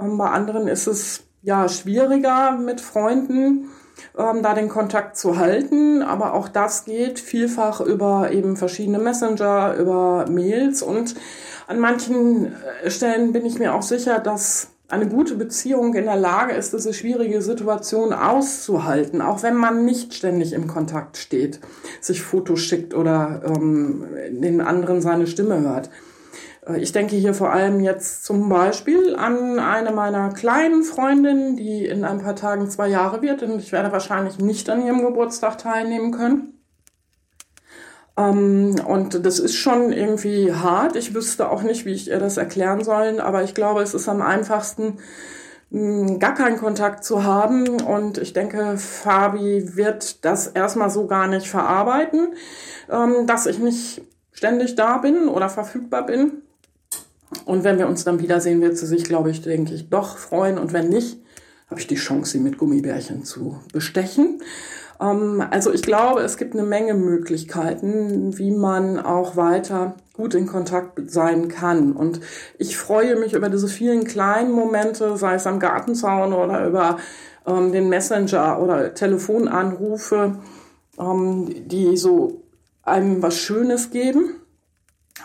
Ähm, 0.00 0.18
bei 0.18 0.30
anderen 0.30 0.68
ist 0.68 0.86
es 0.86 1.24
ja 1.42 1.68
schwieriger 1.68 2.52
mit 2.52 2.80
Freunden 2.80 3.68
ähm, 4.16 4.42
da 4.42 4.54
den 4.54 4.68
Kontakt 4.68 5.16
zu 5.16 5.38
halten. 5.38 6.02
Aber 6.02 6.34
auch 6.34 6.48
das 6.48 6.84
geht 6.84 7.18
vielfach 7.20 7.80
über 7.80 8.30
eben 8.32 8.56
verschiedene 8.56 8.98
Messenger, 8.98 9.74
über 9.78 10.26
Mails 10.28 10.82
und 10.82 11.14
an 11.66 11.78
manchen 11.78 12.52
äh, 12.82 12.90
Stellen 12.90 13.32
bin 13.32 13.46
ich 13.46 13.58
mir 13.58 13.74
auch 13.74 13.82
sicher, 13.82 14.18
dass 14.18 14.68
eine 14.88 15.08
gute 15.08 15.34
Beziehung 15.34 15.94
in 15.94 16.04
der 16.04 16.16
Lage 16.16 16.52
ist, 16.52 16.74
diese 16.74 16.92
schwierige 16.92 17.40
Situation 17.40 18.12
auszuhalten, 18.12 19.22
auch 19.22 19.42
wenn 19.42 19.56
man 19.56 19.84
nicht 19.84 20.14
ständig 20.14 20.52
im 20.52 20.66
Kontakt 20.66 21.16
steht, 21.16 21.60
sich 22.00 22.22
Fotos 22.22 22.60
schickt 22.60 22.94
oder 22.94 23.42
ähm, 23.46 24.04
den 24.28 24.60
anderen 24.60 25.00
seine 25.00 25.26
Stimme 25.26 25.60
hört. 25.60 25.90
Äh, 26.66 26.78
ich 26.78 26.92
denke 26.92 27.16
hier 27.16 27.34
vor 27.34 27.52
allem 27.52 27.80
jetzt 27.80 28.24
zum 28.24 28.48
Beispiel 28.48 29.16
an 29.16 29.58
eine 29.58 29.92
meiner 29.92 30.30
kleinen 30.30 30.82
Freundinnen, 30.82 31.56
die 31.56 31.86
in 31.86 32.04
ein 32.04 32.22
paar 32.22 32.36
Tagen 32.36 32.70
zwei 32.70 32.88
Jahre 32.88 33.22
wird 33.22 33.42
und 33.42 33.58
ich 33.58 33.72
werde 33.72 33.92
wahrscheinlich 33.92 34.38
nicht 34.38 34.68
an 34.70 34.84
ihrem 34.84 35.02
Geburtstag 35.02 35.58
teilnehmen 35.58 36.12
können. 36.12 36.54
Ähm, 38.16 38.76
und 38.86 39.24
das 39.26 39.38
ist 39.38 39.54
schon 39.56 39.92
irgendwie 39.92 40.52
hart. 40.52 40.96
Ich 40.96 41.14
wüsste 41.14 41.50
auch 41.50 41.62
nicht, 41.62 41.84
wie 41.84 41.92
ich 41.92 42.08
ihr 42.08 42.18
das 42.18 42.36
erklären 42.36 42.84
soll, 42.84 43.20
aber 43.20 43.42
ich 43.42 43.54
glaube, 43.54 43.82
es 43.82 43.94
ist 43.94 44.08
am 44.08 44.22
einfachsten, 44.22 44.98
mh, 45.70 46.18
gar 46.18 46.34
keinen 46.34 46.58
Kontakt 46.58 47.04
zu 47.04 47.24
haben. 47.24 47.80
Und 47.82 48.18
ich 48.18 48.32
denke, 48.32 48.76
Fabi 48.78 49.76
wird 49.76 50.24
das 50.24 50.46
erstmal 50.48 50.90
so 50.90 51.06
gar 51.06 51.26
nicht 51.26 51.48
verarbeiten, 51.48 52.34
ähm, 52.90 53.26
dass 53.26 53.46
ich 53.46 53.58
nicht 53.58 54.02
ständig 54.32 54.76
da 54.76 54.98
bin 54.98 55.28
oder 55.28 55.48
verfügbar 55.48 56.06
bin. 56.06 56.43
Und 57.44 57.64
wenn 57.64 57.78
wir 57.78 57.88
uns 57.88 58.04
dann 58.04 58.20
wiedersehen, 58.20 58.60
wird 58.60 58.76
sie 58.78 58.86
sich, 58.86 59.04
glaube 59.04 59.30
ich, 59.30 59.42
denke 59.42 59.74
ich, 59.74 59.90
doch 59.90 60.18
freuen. 60.18 60.58
Und 60.58 60.72
wenn 60.72 60.88
nicht, 60.88 61.18
habe 61.68 61.80
ich 61.80 61.86
die 61.86 61.96
Chance, 61.96 62.32
sie 62.32 62.38
mit 62.38 62.58
Gummibärchen 62.58 63.24
zu 63.24 63.60
bestechen. 63.72 64.40
Ähm, 65.00 65.42
also 65.50 65.72
ich 65.72 65.82
glaube, 65.82 66.20
es 66.20 66.36
gibt 66.36 66.54
eine 66.54 66.62
Menge 66.64 66.94
Möglichkeiten, 66.94 68.36
wie 68.38 68.50
man 68.50 68.98
auch 68.98 69.36
weiter 69.36 69.94
gut 70.12 70.34
in 70.34 70.46
Kontakt 70.46 71.10
sein 71.10 71.48
kann. 71.48 71.92
Und 71.92 72.20
ich 72.58 72.76
freue 72.76 73.16
mich 73.16 73.32
über 73.32 73.48
diese 73.48 73.68
vielen 73.68 74.04
kleinen 74.04 74.52
Momente, 74.52 75.16
sei 75.16 75.34
es 75.34 75.46
am 75.46 75.58
Gartenzaun 75.58 76.32
oder 76.32 76.66
über 76.66 76.98
ähm, 77.46 77.72
den 77.72 77.88
Messenger 77.88 78.60
oder 78.60 78.94
Telefonanrufe, 78.94 80.36
ähm, 80.98 81.48
die 81.66 81.96
so 81.96 82.42
einem 82.82 83.22
was 83.22 83.38
Schönes 83.38 83.90
geben. 83.90 84.36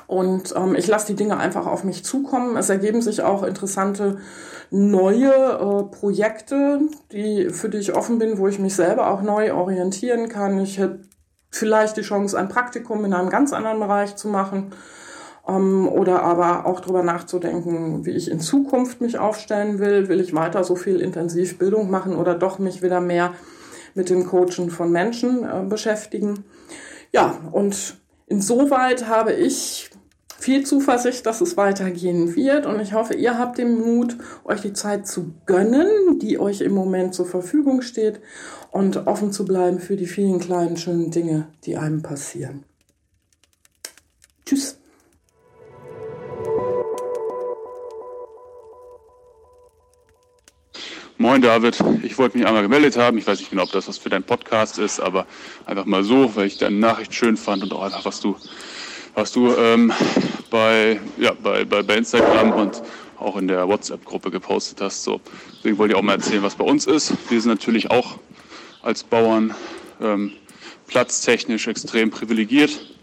Und 0.10 0.56
ähm, 0.56 0.74
ich 0.74 0.88
lasse 0.88 1.06
die 1.06 1.16
Dinge 1.16 1.38
einfach 1.38 1.68
auf 1.68 1.84
mich 1.84 2.04
zukommen. 2.04 2.58
Es 2.58 2.68
ergeben 2.70 3.00
sich 3.00 3.22
auch 3.22 3.44
interessante 3.44 4.18
neue 4.72 5.30
äh, 5.30 5.84
Projekte, 5.96 6.80
die, 7.12 7.52
für 7.52 7.70
die 7.70 7.78
ich 7.78 7.94
offen 7.94 8.18
bin, 8.18 8.40
wo 8.40 8.48
ich 8.48 8.58
mich 8.58 8.74
selber 8.74 9.12
auch 9.12 9.22
neu 9.22 9.54
orientieren 9.54 10.28
kann. 10.28 10.60
Ich 10.62 10.80
hätte 10.80 11.02
vielleicht 11.52 11.96
die 11.98 12.02
Chance, 12.02 12.40
ein 12.40 12.50
Praktikum 12.50 13.06
in 13.06 13.14
einem 13.14 13.30
ganz 13.30 13.54
anderen 13.54 13.80
Bereich 13.80 14.16
zu 14.16 14.30
machen 14.30 14.72
ähm, 15.48 15.88
oder 15.88 16.24
aber 16.24 16.66
auch 16.66 16.80
darüber 16.80 17.04
nachzudenken, 17.04 18.04
wie 18.04 18.14
ich 18.14 18.32
in 18.32 18.40
Zukunft 18.40 19.02
mich 19.02 19.20
aufstellen 19.20 19.78
will. 19.78 20.10
Will 20.10 20.20
ich 20.20 20.34
weiter 20.34 20.64
so 20.64 20.76
viel 20.76 21.02
Intensivbildung 21.02 21.92
machen 21.92 22.16
oder 22.16 22.34
doch 22.34 22.58
mich 22.58 22.82
wieder 22.82 23.00
mehr 23.00 23.36
mit 23.94 24.10
dem 24.10 24.26
Coachen 24.26 24.72
von 24.72 24.92
Menschen 24.92 25.44
äh, 25.44 25.64
beschäftigen? 25.70 26.46
Ja, 27.12 27.38
und 27.52 28.00
insoweit 28.26 29.08
habe 29.08 29.34
ich 29.34 29.92
viel 30.40 30.66
Zuversicht, 30.66 31.26
dass 31.26 31.42
es 31.42 31.58
weitergehen 31.58 32.36
wird 32.36 32.66
und 32.66 32.80
ich 32.80 32.94
hoffe, 32.94 33.14
ihr 33.14 33.38
habt 33.38 33.58
den 33.58 33.80
Mut, 33.80 34.18
euch 34.46 34.62
die 34.62 34.74
Zeit 34.74 35.06
zu 35.06 35.34
gönnen, 35.46 36.20
die 36.20 36.40
euch 36.40 36.62
im 36.62 36.74
Moment 36.74 37.14
zur 37.14 37.26
Verfügung 37.26 37.82
steht 37.82 38.22
und 38.72 39.08
offen 39.08 39.32
zu 39.32 39.46
bleiben 39.46 39.80
für 39.80 39.98
die 39.98 40.08
vielen 40.08 40.40
kleinen 40.40 40.78
schönen 40.78 41.12
Dinge, 41.12 41.48
die 41.66 41.78
einem 41.78 42.02
passieren. 42.02 42.64
Tschüss. 44.46 44.78
Moin 51.22 51.42
David, 51.42 51.84
ich 52.02 52.18
wollte 52.18 52.38
mich 52.38 52.48
einmal 52.48 52.64
gemeldet 52.64 52.96
haben. 52.96 53.18
Ich 53.18 53.28
weiß 53.28 53.40
nicht 53.40 53.50
genau, 53.50 53.64
ob 53.64 53.74
das 53.74 53.90
was 53.90 53.98
für 53.98 54.08
dein 54.08 54.24
Podcast 54.24 54.80
ist, 54.80 55.02
aber 55.02 55.28
einfach 55.66 55.84
mal 55.84 56.06
so, 56.06 56.34
weil 56.38 56.48
ich 56.48 56.58
deine 56.58 56.78
Nachricht 56.78 57.14
schön 57.14 57.36
fand 57.36 57.62
und 57.62 57.74
auch 57.74 57.82
einfach, 57.82 58.06
was 58.06 58.22
du 58.22 58.38
was 59.16 59.32
du 59.32 59.54
ähm, 59.56 59.92
bei, 60.50 61.00
ja, 61.18 61.34
bei, 61.34 61.66
bei, 61.66 61.84
bei 61.84 61.96
Instagram 61.96 62.52
und 62.52 62.82
auch 63.18 63.38
in 63.38 63.48
der 63.48 63.68
WhatsApp-Gruppe 63.68 64.32
gepostet 64.32 64.82
hast. 64.82 65.04
So. 65.04 65.22
Deswegen 65.58 65.78
wollte 65.78 65.94
ich 65.94 65.98
auch 65.98 66.04
mal 66.04 66.14
erzählen, 66.14 66.44
was 66.44 66.56
bei 66.56 66.64
uns 66.64 66.88
ist. 66.88 67.14
Wir 67.30 67.42
sind 67.42 67.52
natürlich 67.52 67.92
auch 67.92 68.20
als 68.82 69.04
Bauern 69.04 69.54
ähm, 70.02 70.32
platztechnisch 70.88 71.68
extrem 71.68 72.12
privilegiert. 72.12 72.96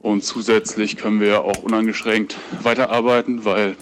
Und 0.00 0.24
zusätzlich 0.24 0.96
können 0.96 1.20
wir 1.20 1.42
auch 1.42 1.62
uneingeschränkt 1.62 2.36
weiterarbeiten, 2.62 3.44
weil 3.44 3.76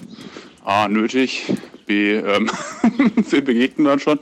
A, 0.65 0.89
nötig, 0.89 1.47
B, 1.87 2.15
ähm, 2.15 2.51
wir 3.31 3.43
begegnen 3.43 3.87
dann 3.87 3.99
schon 3.99 4.21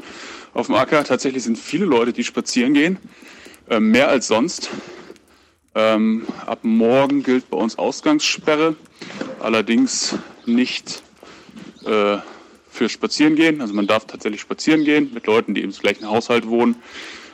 auf 0.54 0.66
dem 0.66 0.76
Acker. 0.76 1.04
Tatsächlich 1.04 1.42
sind 1.42 1.58
viele 1.58 1.84
Leute, 1.84 2.12
die 2.12 2.24
spazieren 2.24 2.72
gehen, 2.72 2.98
äh, 3.68 3.80
mehr 3.80 4.08
als 4.08 4.28
sonst. 4.28 4.70
Ähm, 5.74 6.26
ab 6.46 6.60
morgen 6.62 7.22
gilt 7.22 7.50
bei 7.50 7.56
uns 7.56 7.78
Ausgangssperre, 7.78 8.74
allerdings 9.40 10.16
nicht 10.46 11.02
äh, 11.84 12.18
für 12.70 12.88
Spazierengehen. 12.88 13.60
Also 13.60 13.74
man 13.74 13.86
darf 13.86 14.06
tatsächlich 14.06 14.40
spazieren 14.40 14.84
gehen 14.84 15.10
mit 15.12 15.26
Leuten, 15.26 15.54
die 15.54 15.62
im 15.62 15.72
gleichen 15.72 16.08
Haushalt 16.08 16.46
wohnen 16.46 16.76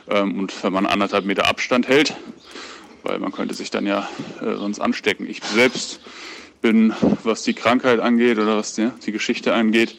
ähm, 0.09 0.39
und 0.39 0.63
wenn 0.63 0.73
man 0.73 0.85
anderthalb 0.85 1.25
Meter 1.25 1.47
Abstand 1.47 1.87
hält, 1.87 2.15
weil 3.03 3.19
man 3.19 3.31
könnte 3.31 3.53
sich 3.53 3.71
dann 3.71 3.85
ja 3.85 4.09
äh, 4.41 4.55
sonst 4.55 4.79
anstecken. 4.79 5.29
Ich 5.29 5.43
selbst 5.43 6.01
bin, 6.61 6.93
was 7.23 7.43
die 7.43 7.53
Krankheit 7.53 7.99
angeht 7.99 8.37
oder 8.37 8.57
was 8.57 8.73
die, 8.73 8.89
die 9.05 9.11
Geschichte 9.11 9.53
angeht, 9.53 9.97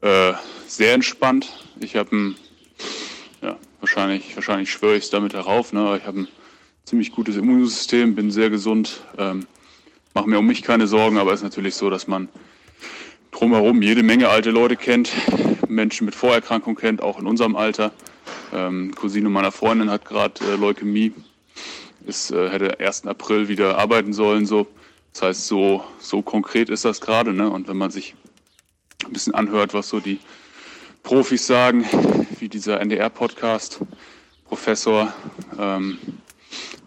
äh, 0.00 0.32
sehr 0.66 0.94
entspannt. 0.94 1.52
Ich 1.80 1.96
habe 1.96 2.34
ja, 3.42 3.58
wahrscheinlich, 3.80 4.34
wahrscheinlich 4.34 4.70
schwöre 4.70 4.96
ich 4.96 5.04
es 5.04 5.10
damit 5.10 5.34
darauf, 5.34 5.72
ne, 5.72 5.98
ich 5.98 6.06
habe 6.06 6.20
ein 6.20 6.28
ziemlich 6.84 7.12
gutes 7.12 7.36
Immunsystem, 7.36 8.14
bin 8.14 8.30
sehr 8.30 8.50
gesund, 8.50 9.02
ähm, 9.18 9.46
mache 10.14 10.28
mir 10.28 10.38
um 10.38 10.46
mich 10.46 10.62
keine 10.62 10.86
Sorgen, 10.86 11.18
aber 11.18 11.32
es 11.32 11.40
ist 11.40 11.44
natürlich 11.44 11.74
so, 11.74 11.90
dass 11.90 12.08
man 12.08 12.28
drumherum 13.30 13.82
jede 13.82 14.02
Menge 14.02 14.28
alte 14.28 14.50
Leute 14.50 14.76
kennt, 14.76 15.10
Menschen 15.68 16.04
mit 16.04 16.14
Vorerkrankung 16.14 16.74
kennt, 16.74 17.02
auch 17.02 17.18
in 17.18 17.26
unserem 17.26 17.56
Alter. 17.56 17.92
Ähm, 18.52 18.94
Cousine 18.94 19.28
meiner 19.28 19.52
Freundin 19.52 19.90
hat 19.90 20.04
gerade 20.04 20.44
äh, 20.44 20.56
Leukämie, 20.56 21.12
ist, 22.06 22.32
äh, 22.32 22.50
hätte 22.50 22.80
1. 22.80 23.06
April 23.06 23.48
wieder 23.48 23.78
arbeiten 23.78 24.12
sollen. 24.12 24.46
So. 24.46 24.66
Das 25.12 25.22
heißt, 25.22 25.46
so, 25.46 25.84
so 25.98 26.22
konkret 26.22 26.68
ist 26.68 26.84
das 26.84 27.00
gerade. 27.00 27.32
Ne? 27.32 27.48
Und 27.48 27.68
wenn 27.68 27.76
man 27.76 27.90
sich 27.90 28.14
ein 29.06 29.12
bisschen 29.12 29.34
anhört, 29.34 29.74
was 29.74 29.88
so 29.88 30.00
die 30.00 30.18
Profis 31.02 31.46
sagen, 31.46 31.84
wie 32.38 32.48
dieser 32.48 32.80
NDR-Podcast, 32.80 33.80
Professor, 34.44 35.12
ähm, 35.58 35.98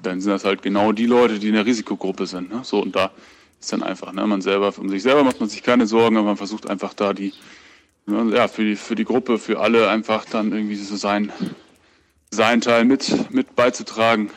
dann 0.06 0.22
sind 0.22 0.32
das 0.32 0.46
halt 0.46 0.62
genau 0.62 0.92
die 0.92 1.06
Leute, 1.06 1.40
die 1.40 1.48
in 1.48 1.56
der 1.56 1.66
Risikogruppe 1.66 2.28
sind. 2.28 2.52
Ne? 2.52 2.62
So, 2.64 2.82
und 2.82 2.96
da 2.96 3.12
ist 3.60 3.72
dann 3.72 3.84
einfach, 3.84 4.12
ne, 4.14 4.26
man 4.28 4.42
selber, 4.42 4.74
um 4.78 4.90
sich 4.90 5.02
selber 5.02 5.24
macht 5.24 5.40
man 5.40 5.50
sich 5.50 5.64
keine 5.64 5.88
Sorgen, 5.88 6.18
aber 6.18 6.28
man 6.28 6.38
versucht 6.38 6.70
einfach 6.70 6.94
da 6.94 7.14
die, 7.14 7.34
ne, 8.06 8.36
ja, 8.36 8.48
für 8.48 8.64
die, 8.64 8.76
für 8.76 8.96
die 8.96 9.06
Gruppe, 9.06 9.40
für 9.40 9.60
alle 9.60 9.90
einfach 9.90 10.26
dann 10.26 10.52
irgendwie 10.52 10.76
so 10.76 10.96
sein, 10.96 11.32
sein 12.32 12.62
Teil 12.62 12.86
mit, 12.86 13.32
mit 13.32 13.56
beizutragen. 13.56 14.30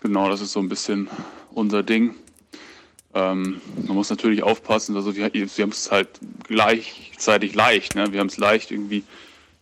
Genau, 0.00 0.28
das 0.30 0.40
ist 0.40 0.52
so 0.52 0.60
ein 0.60 0.68
bisschen 0.68 1.08
unser 1.50 1.82
Ding. 1.82 2.14
Ähm, 3.14 3.60
man 3.86 3.96
muss 3.96 4.10
natürlich 4.10 4.42
aufpassen, 4.42 4.94
also 4.94 5.16
wir, 5.16 5.32
wir 5.32 5.48
haben 5.48 5.70
es 5.70 5.90
halt 5.90 6.08
gleichzeitig 6.44 7.54
leicht. 7.54 7.94
Ne? 7.96 8.12
Wir 8.12 8.20
haben 8.20 8.28
es 8.28 8.36
leicht, 8.36 8.70
irgendwie 8.70 9.02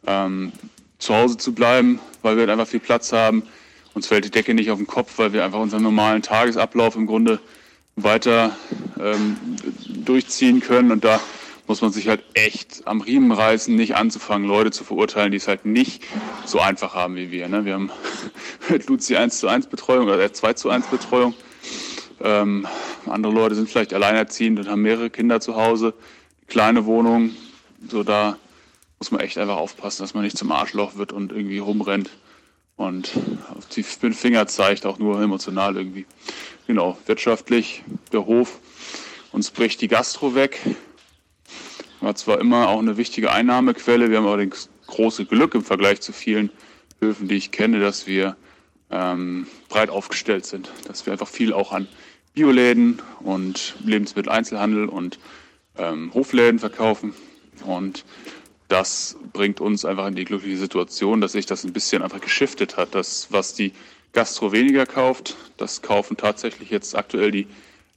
ähm, 0.06 0.52
zu 0.98 1.14
Hause 1.14 1.38
zu 1.38 1.54
bleiben, 1.54 1.98
weil 2.22 2.36
wir 2.36 2.42
halt 2.42 2.50
einfach 2.50 2.66
viel 2.66 2.80
Platz 2.80 3.12
haben 3.12 3.44
uns 3.94 4.08
fällt 4.08 4.24
die 4.24 4.30
Decke 4.30 4.54
nicht 4.54 4.70
auf 4.70 4.78
den 4.78 4.86
Kopf, 4.86 5.18
weil 5.18 5.32
wir 5.32 5.44
einfach 5.44 5.60
unseren 5.60 5.82
normalen 5.82 6.22
Tagesablauf 6.22 6.96
im 6.96 7.06
Grunde 7.06 7.40
weiter 7.96 8.56
ähm, 9.00 9.36
durchziehen 9.88 10.60
können. 10.60 10.90
Und 10.90 11.04
da 11.04 11.20
muss 11.66 11.80
man 11.80 11.92
sich 11.92 12.08
halt 12.08 12.22
echt 12.34 12.82
am 12.86 13.00
Riemen 13.00 13.32
reißen, 13.32 13.74
nicht 13.74 13.96
anzufangen, 13.96 14.46
Leute 14.46 14.70
zu 14.70 14.84
verurteilen, 14.84 15.30
die 15.30 15.38
es 15.38 15.48
halt 15.48 15.64
nicht 15.64 16.02
so 16.44 16.58
einfach 16.58 16.94
haben 16.94 17.16
wie 17.16 17.30
wir. 17.30 17.48
Ne? 17.48 17.64
Wir 17.64 17.74
haben 17.74 17.90
Luzi 18.86 19.16
1 19.16 19.38
zu 19.38 19.48
1 19.48 19.68
Betreuung 19.68 20.08
oder 20.08 20.32
2 20.32 20.52
zu 20.54 20.70
1 20.70 20.88
Betreuung. 20.88 21.34
Ähm, 22.20 22.66
andere 23.06 23.32
Leute 23.32 23.54
sind 23.54 23.68
vielleicht 23.68 23.94
alleinerziehend 23.94 24.58
und 24.58 24.68
haben 24.68 24.82
mehrere 24.82 25.10
Kinder 25.10 25.40
zu 25.40 25.56
Hause, 25.56 25.94
kleine 26.48 26.84
Wohnung. 26.84 27.30
So 27.88 28.02
da 28.02 28.38
muss 28.98 29.10
man 29.10 29.20
echt 29.20 29.38
einfach 29.38 29.56
aufpassen, 29.56 30.02
dass 30.02 30.14
man 30.14 30.24
nicht 30.24 30.38
zum 30.38 30.52
Arschloch 30.52 30.96
wird 30.96 31.12
und 31.12 31.32
irgendwie 31.32 31.58
rumrennt 31.58 32.10
und 32.76 33.12
auf 33.56 33.66
die 33.66 33.82
Finger 33.82 34.46
zeigt, 34.46 34.86
auch 34.86 34.98
nur 34.98 35.20
emotional 35.20 35.76
irgendwie. 35.76 36.06
Genau, 36.66 36.98
wirtschaftlich, 37.06 37.82
der 38.12 38.26
Hof, 38.26 38.58
uns 39.32 39.50
bricht 39.50 39.80
die 39.80 39.88
Gastro 39.88 40.34
weg. 40.34 40.60
War 42.00 42.14
zwar 42.14 42.40
immer 42.40 42.68
auch 42.68 42.80
eine 42.80 42.96
wichtige 42.96 43.32
Einnahmequelle, 43.32 44.10
wir 44.10 44.18
haben 44.18 44.26
allerdings 44.26 44.68
große 44.86 45.24
Glück 45.24 45.54
im 45.54 45.64
Vergleich 45.64 46.00
zu 46.00 46.12
vielen 46.12 46.50
Höfen, 47.00 47.28
die 47.28 47.36
ich 47.36 47.50
kenne, 47.50 47.80
dass 47.80 48.06
wir 48.06 48.36
ähm, 48.90 49.46
breit 49.68 49.90
aufgestellt 49.90 50.46
sind, 50.46 50.70
dass 50.86 51.06
wir 51.06 51.12
einfach 51.12 51.28
viel 51.28 51.52
auch 51.52 51.72
an 51.72 51.88
Bioläden 52.34 53.00
und 53.20 53.76
Lebensmitteleinzelhandel 53.84 54.88
und 54.88 55.18
ähm, 55.76 56.12
Hofläden 56.14 56.58
verkaufen 56.58 57.14
und 57.64 58.04
das 58.74 59.16
bringt 59.32 59.60
uns 59.60 59.84
einfach 59.84 60.08
in 60.08 60.16
die 60.16 60.24
glückliche 60.24 60.56
Situation, 60.56 61.20
dass 61.20 61.30
sich 61.30 61.46
das 61.46 61.62
ein 61.62 61.72
bisschen 61.72 62.02
einfach 62.02 62.20
geschiftet 62.20 62.76
hat. 62.76 62.96
Das, 62.96 63.28
was 63.30 63.54
die 63.54 63.70
Gastro 64.12 64.50
weniger 64.50 64.84
kauft, 64.84 65.36
das 65.58 65.80
kaufen 65.80 66.16
tatsächlich 66.16 66.70
jetzt 66.70 66.96
aktuell 66.96 67.30
die 67.30 67.46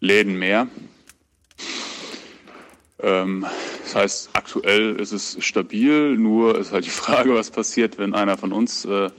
Läden 0.01 0.37
mehr. 0.37 0.67
Ähm, 2.99 3.47
das 3.85 3.95
heißt, 3.95 4.29
aktuell 4.33 4.97
ist 4.97 5.13
es 5.13 5.43
stabil, 5.43 6.15
nur 6.15 6.59
ist 6.59 6.71
halt 6.71 6.85
die 6.85 6.89
Frage, 7.05 7.33
was 7.33 7.49
passiert, 7.49 7.97
wenn 7.97 8.13
einer 8.13 8.37
von 8.37 8.53
uns 8.53 8.85
äh, 8.85 9.09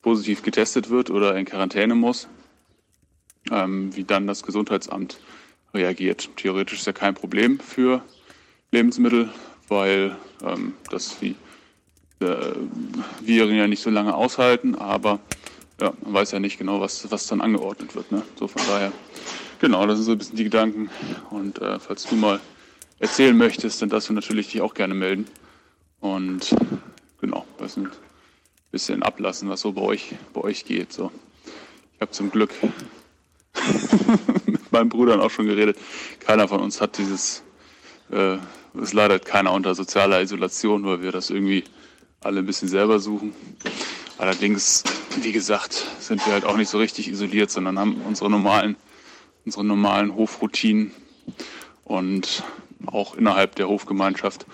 positiv 0.00 0.42
getestet 0.42 0.90
wird 0.90 1.10
oder 1.10 1.34
in 1.34 1.44
Quarantäne 1.44 1.96
muss, 1.96 2.28
ähm, 3.50 3.96
wie 3.96 4.04
dann 4.04 4.28
das 4.28 4.44
Gesundheitsamt 4.44 5.18
reagiert. 5.74 6.30
Theoretisch 6.36 6.78
ist 6.78 6.86
ja 6.86 6.92
kein 6.92 7.14
Problem 7.14 7.58
für 7.58 8.00
Lebensmittel, 8.70 9.32
weil 9.68 10.16
ähm, 10.42 10.74
das 10.90 11.18
die 11.20 11.36
äh, 12.20 12.52
Viren 13.20 13.56
ja 13.56 13.66
nicht 13.66 13.82
so 13.82 13.90
lange 13.90 14.14
aushalten, 14.14 14.74
aber 14.74 15.20
ja, 15.80 15.92
man 16.02 16.14
weiß 16.14 16.32
ja 16.32 16.40
nicht 16.40 16.58
genau, 16.58 16.80
was, 16.80 17.10
was 17.10 17.26
dann 17.26 17.40
angeordnet 17.40 17.94
wird. 17.94 18.12
Ne? 18.12 18.22
So 18.38 18.48
von 18.48 18.62
daher, 18.66 18.92
genau, 19.60 19.86
das 19.86 19.98
sind 19.98 20.06
so 20.06 20.12
ein 20.12 20.18
bisschen 20.18 20.36
die 20.36 20.44
Gedanken. 20.44 20.90
Und 21.30 21.60
äh, 21.60 21.78
falls 21.78 22.04
du 22.04 22.14
mal 22.14 22.40
erzählen 22.98 23.36
möchtest, 23.36 23.82
dann 23.82 23.88
darfst 23.88 24.08
du 24.08 24.12
natürlich 24.12 24.52
dich 24.52 24.60
auch 24.60 24.74
gerne 24.74 24.94
melden. 24.94 25.26
Und 26.00 26.54
genau, 27.20 27.46
ein 27.58 27.90
bisschen 28.70 29.02
ablassen, 29.02 29.48
was 29.48 29.60
so 29.60 29.72
bei 29.72 29.82
euch, 29.82 30.14
bei 30.32 30.42
euch 30.42 30.64
geht. 30.64 30.92
So. 30.92 31.10
Ich 31.94 32.00
habe 32.00 32.12
zum 32.12 32.30
Glück 32.30 32.50
mit 34.46 34.72
meinen 34.72 34.88
Brüdern 34.88 35.20
auch 35.20 35.30
schon 35.30 35.46
geredet. 35.46 35.76
Keiner 36.20 36.46
von 36.48 36.60
uns 36.60 36.80
hat 36.80 36.98
dieses 36.98 37.42
äh, 38.10 38.38
es 38.80 38.92
leidet 38.92 39.24
keiner 39.24 39.52
unter 39.52 39.74
sozialer 39.74 40.20
Isolation, 40.20 40.84
weil 40.84 41.02
wir 41.02 41.12
das 41.12 41.30
irgendwie 41.30 41.64
alle 42.20 42.40
ein 42.40 42.46
bisschen 42.46 42.68
selber 42.68 42.98
suchen. 42.98 43.34
Allerdings, 44.18 44.84
wie 45.20 45.32
gesagt, 45.32 45.86
sind 46.00 46.24
wir 46.26 46.32
halt 46.32 46.44
auch 46.44 46.56
nicht 46.56 46.68
so 46.68 46.78
richtig 46.78 47.08
isoliert, 47.08 47.50
sondern 47.50 47.78
haben 47.78 48.00
unsere 48.06 48.30
normalen, 48.30 48.76
unsere 49.44 49.64
normalen 49.64 50.14
Hofroutinen. 50.14 50.92
Und 51.84 52.42
auch 52.86 53.14
innerhalb 53.14 53.56
der 53.56 53.68
Hofgemeinschaft 53.68 54.46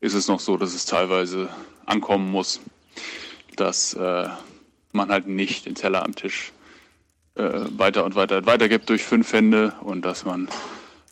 ist 0.00 0.14
es 0.14 0.28
noch 0.28 0.40
so, 0.40 0.56
dass 0.56 0.74
es 0.74 0.86
teilweise 0.86 1.48
ankommen 1.86 2.30
muss, 2.30 2.60
dass 3.56 3.94
äh, 3.94 4.28
man 4.92 5.10
halt 5.10 5.26
nicht 5.26 5.66
den 5.66 5.74
Teller 5.74 6.04
am 6.04 6.14
Tisch 6.14 6.52
äh, 7.34 7.60
weiter 7.76 8.04
und 8.04 8.14
weiter 8.14 8.46
weitergibt 8.46 8.88
durch 8.88 9.02
fünf 9.04 9.32
Hände 9.32 9.74
und 9.80 10.04
dass 10.04 10.24
man 10.24 10.48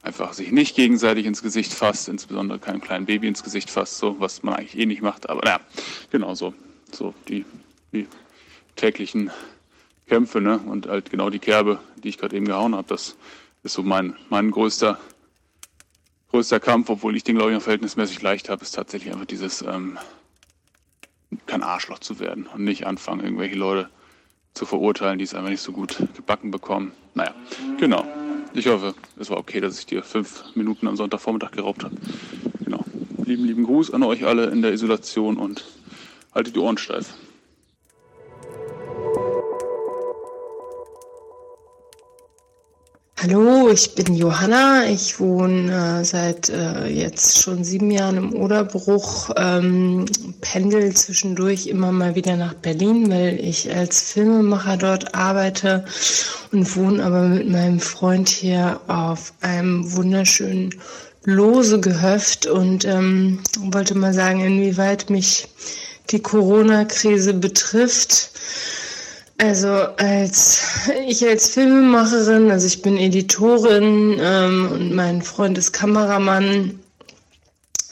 einfach 0.07 0.33
sich 0.33 0.53
nicht 0.53 0.77
gegenseitig 0.77 1.27
ins 1.27 1.43
Gesicht 1.43 1.73
fasst, 1.73 2.09
insbesondere 2.09 2.59
keinem 2.59 2.81
kleinen 2.81 3.07
Baby 3.07 3.27
ins 3.27 3.43
Gesicht 3.43 3.71
fasst, 3.71 3.99
so 3.99 4.19
was 4.21 4.43
man 4.43 4.55
eigentlich 4.55 4.79
eh 4.79 4.87
nicht 4.87 5.03
macht. 5.03 5.29
Aber 5.29 5.43
naja, 5.43 5.61
genau 6.11 6.35
so, 6.35 6.55
so 6.93 7.13
die, 7.29 7.45
die 7.93 8.07
täglichen 8.77 9.31
Kämpfe 10.07 10.41
ne? 10.41 10.59
und 10.59 10.87
halt 10.87 11.11
genau 11.11 11.29
die 11.29 11.41
Kerbe, 11.41 11.81
die 12.03 12.09
ich 12.09 12.19
gerade 12.19 12.37
eben 12.37 12.47
gehauen 12.47 12.75
habe. 12.75 12.87
Das 12.89 13.17
ist 13.65 13.73
so 13.73 13.83
mein, 13.83 14.15
mein 14.31 14.53
größter, 14.53 14.99
größter 16.31 16.61
Kampf, 16.61 16.89
obwohl 16.89 17.17
ich 17.17 17.25
den, 17.25 17.37
glaube 17.37 17.51
ich, 17.51 17.57
noch 17.57 17.63
verhältnismäßig 17.63 18.23
leicht 18.23 18.49
habe, 18.49 18.63
ist 18.63 18.73
tatsächlich 18.73 19.13
einfach 19.13 19.27
dieses, 19.27 19.63
ähm, 19.63 19.99
kein 21.47 21.65
Arschloch 21.65 21.99
zu 21.99 22.21
werden 22.21 22.47
und 22.47 22.63
nicht 22.63 22.87
anfangen, 22.87 23.25
irgendwelche 23.25 23.57
Leute 23.57 23.91
zu 24.55 24.67
verurteilen, 24.67 25.19
die 25.19 25.25
es 25.25 25.35
einfach 25.35 25.51
nicht 25.51 25.61
so 25.61 25.73
gut 25.73 25.99
gebacken 26.15 26.53
bekommen. 26.53 26.93
Naja, 27.15 27.35
genau. 27.79 28.07
Ich 28.57 28.69
hoffe, 28.69 28.95
es 29.19 29.29
war 29.29 29.37
okay, 29.37 29.61
dass 29.61 29.79
ich 29.79 29.85
dir 29.85 30.03
fünf 30.03 30.43
Minuten 30.55 30.89
am 30.89 30.97
Sonntagvormittag 30.97 31.51
geraubt 31.51 31.85
habe. 31.85 31.95
Genau. 32.65 32.83
Lieben, 33.23 33.45
lieben 33.45 33.65
Gruß 33.65 33.93
an 33.93 34.03
euch 34.03 34.25
alle 34.25 34.47
in 34.47 34.63
der 34.63 34.73
Isolation 34.73 35.37
und 35.37 35.67
haltet 36.35 36.57
die 36.57 36.61
Ohren 36.61 36.79
steif. 36.79 37.13
Hallo, 43.29 43.69
ich 43.71 43.97
bin 43.97 44.15
Johanna. 44.15 44.85
Ich 44.87 45.19
wohne 45.19 46.01
äh, 46.01 46.05
seit 46.05 46.49
äh, 46.49 46.87
jetzt 46.87 47.43
schon 47.43 47.65
sieben 47.65 47.91
Jahren 47.91 48.19
im 48.19 48.35
Oderbruch, 48.37 49.31
ähm, 49.37 50.07
pendel 50.41 50.95
zwischendurch 50.95 51.67
immer 51.67 51.91
mal 51.91 52.15
wieder 52.15 52.37
nach 52.37 52.55
Berlin, 52.55 53.11
weil 53.11 53.41
ich 53.41 53.75
als 53.75 54.13
Filmemacher 54.13 54.77
dort 54.77 55.17
arbeite 55.17 55.85
und 56.53 56.77
wohne 56.77 57.03
aber 57.03 57.23
mit 57.23 57.51
meinem 57.51 57.81
Freund 57.81 58.29
hier 58.29 58.79
auf 58.87 59.33
einem 59.41 59.93
wunderschönen 59.97 60.73
lose 61.25 61.81
Gehöft 61.81 62.47
und 62.47 62.85
ähm, 62.85 63.41
wollte 63.59 63.97
mal 63.97 64.15
sagen, 64.15 64.39
inwieweit 64.39 65.11
mich 65.11 65.49
die 66.11 66.21
Corona-Krise 66.21 67.35
betrifft. 67.35 68.31
Also 69.39 69.69
als 69.69 70.63
ich 71.07 71.27
als 71.27 71.51
Filmemacherin, 71.51 72.51
also 72.51 72.67
ich 72.67 72.83
bin 72.83 72.97
Editorin 72.97 74.19
ähm, 74.21 74.71
und 74.73 74.95
mein 74.95 75.23
Freund 75.23 75.59
ist 75.59 75.73
Kameramann. 75.73 76.81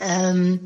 Ähm, 0.00 0.60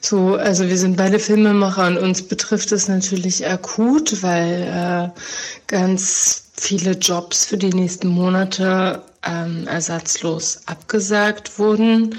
so, 0.00 0.34
also 0.34 0.68
wir 0.68 0.76
sind 0.76 0.96
beide 0.96 1.18
Filmemacher 1.18 1.86
und 1.86 1.98
uns 1.98 2.22
betrifft 2.22 2.72
es 2.72 2.88
natürlich 2.88 3.46
akut, 3.46 4.22
weil 4.22 5.12
äh, 5.14 5.20
ganz 5.66 6.44
viele 6.54 6.92
Jobs 6.92 7.44
für 7.44 7.56
die 7.56 7.72
nächsten 7.72 8.08
Monate 8.08 9.02
ähm, 9.26 9.66
ersatzlos 9.66 10.60
abgesagt 10.66 11.58
wurden. 11.58 12.14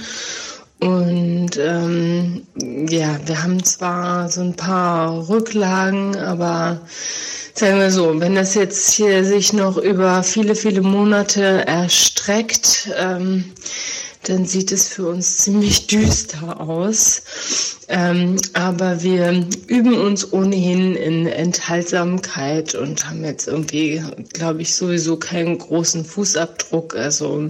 Und 0.79 1.51
ähm, 1.57 2.45
ja, 2.89 3.17
wir 3.25 3.43
haben 3.43 3.63
zwar 3.63 4.29
so 4.29 4.41
ein 4.41 4.55
paar 4.55 5.29
Rücklagen, 5.29 6.17
aber 6.17 6.81
sagen 7.53 7.79
wir 7.79 7.91
so, 7.91 8.19
wenn 8.19 8.35
das 8.35 8.55
jetzt 8.55 8.91
hier 8.91 9.23
sich 9.23 9.53
noch 9.53 9.77
über 9.77 10.21
viele, 10.23 10.55
viele 10.55 10.81
Monate 10.81 11.65
erstreckt, 11.65 12.89
ähm, 12.97 13.53
dann 14.23 14.45
sieht 14.45 14.71
es 14.71 14.87
für 14.87 15.07
uns 15.07 15.37
ziemlich 15.37 15.87
düster 15.87 16.59
aus. 16.59 17.21
Ähm, 17.87 18.37
aber 18.53 19.03
wir 19.03 19.47
üben 19.67 19.93
uns 19.93 20.33
ohnehin 20.33 20.95
in 20.95 21.27
Enthaltsamkeit 21.27 22.73
und 22.75 23.07
haben 23.07 23.23
jetzt 23.23 23.47
irgendwie, 23.47 24.03
glaube 24.33 24.63
ich, 24.63 24.73
sowieso 24.73 25.17
keinen 25.17 25.57
großen 25.57 26.03
Fußabdruck. 26.03 26.95
Also 26.95 27.49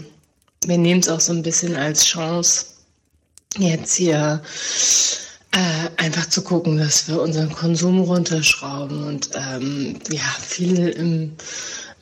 wir 0.65 0.77
nehmen 0.77 0.99
es 0.99 1.09
auch 1.09 1.21
so 1.21 1.31
ein 1.31 1.43
bisschen 1.43 1.75
als 1.75 2.05
Chance, 2.05 2.65
jetzt 3.57 3.95
hier 3.95 4.41
äh, 5.51 6.03
einfach 6.03 6.27
zu 6.27 6.41
gucken, 6.41 6.77
dass 6.77 7.07
wir 7.07 7.21
unseren 7.21 7.51
Konsum 7.51 7.99
runterschrauben 7.99 9.03
und 9.03 9.29
ähm, 9.35 9.95
ja, 10.09 10.35
viel 10.41 10.89
im, 10.89 11.33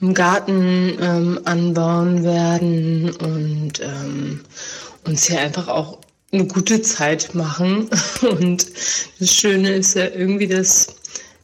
im 0.01 0.13
Garten 0.13 0.97
ähm, 0.99 1.39
anbauen 1.45 2.23
werden 2.23 3.11
und 3.11 3.79
ähm, 3.81 4.41
uns 5.05 5.27
hier 5.27 5.39
einfach 5.41 5.67
auch 5.67 5.99
eine 6.33 6.45
gute 6.47 6.81
Zeit 6.81 7.35
machen. 7.35 7.89
Und 8.21 8.65
das 9.19 9.33
Schöne 9.33 9.75
ist 9.75 9.95
ja 9.95 10.05
irgendwie, 10.05 10.47
dass, 10.47 10.87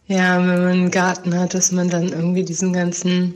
ja, 0.08 0.40
wenn 0.40 0.48
man 0.48 0.68
einen 0.68 0.92
Garten 0.92 1.38
hat, 1.38 1.54
dass 1.54 1.72
man 1.72 1.90
dann 1.90 2.10
irgendwie 2.12 2.44
diesen 2.44 2.74
ganzen 2.74 3.36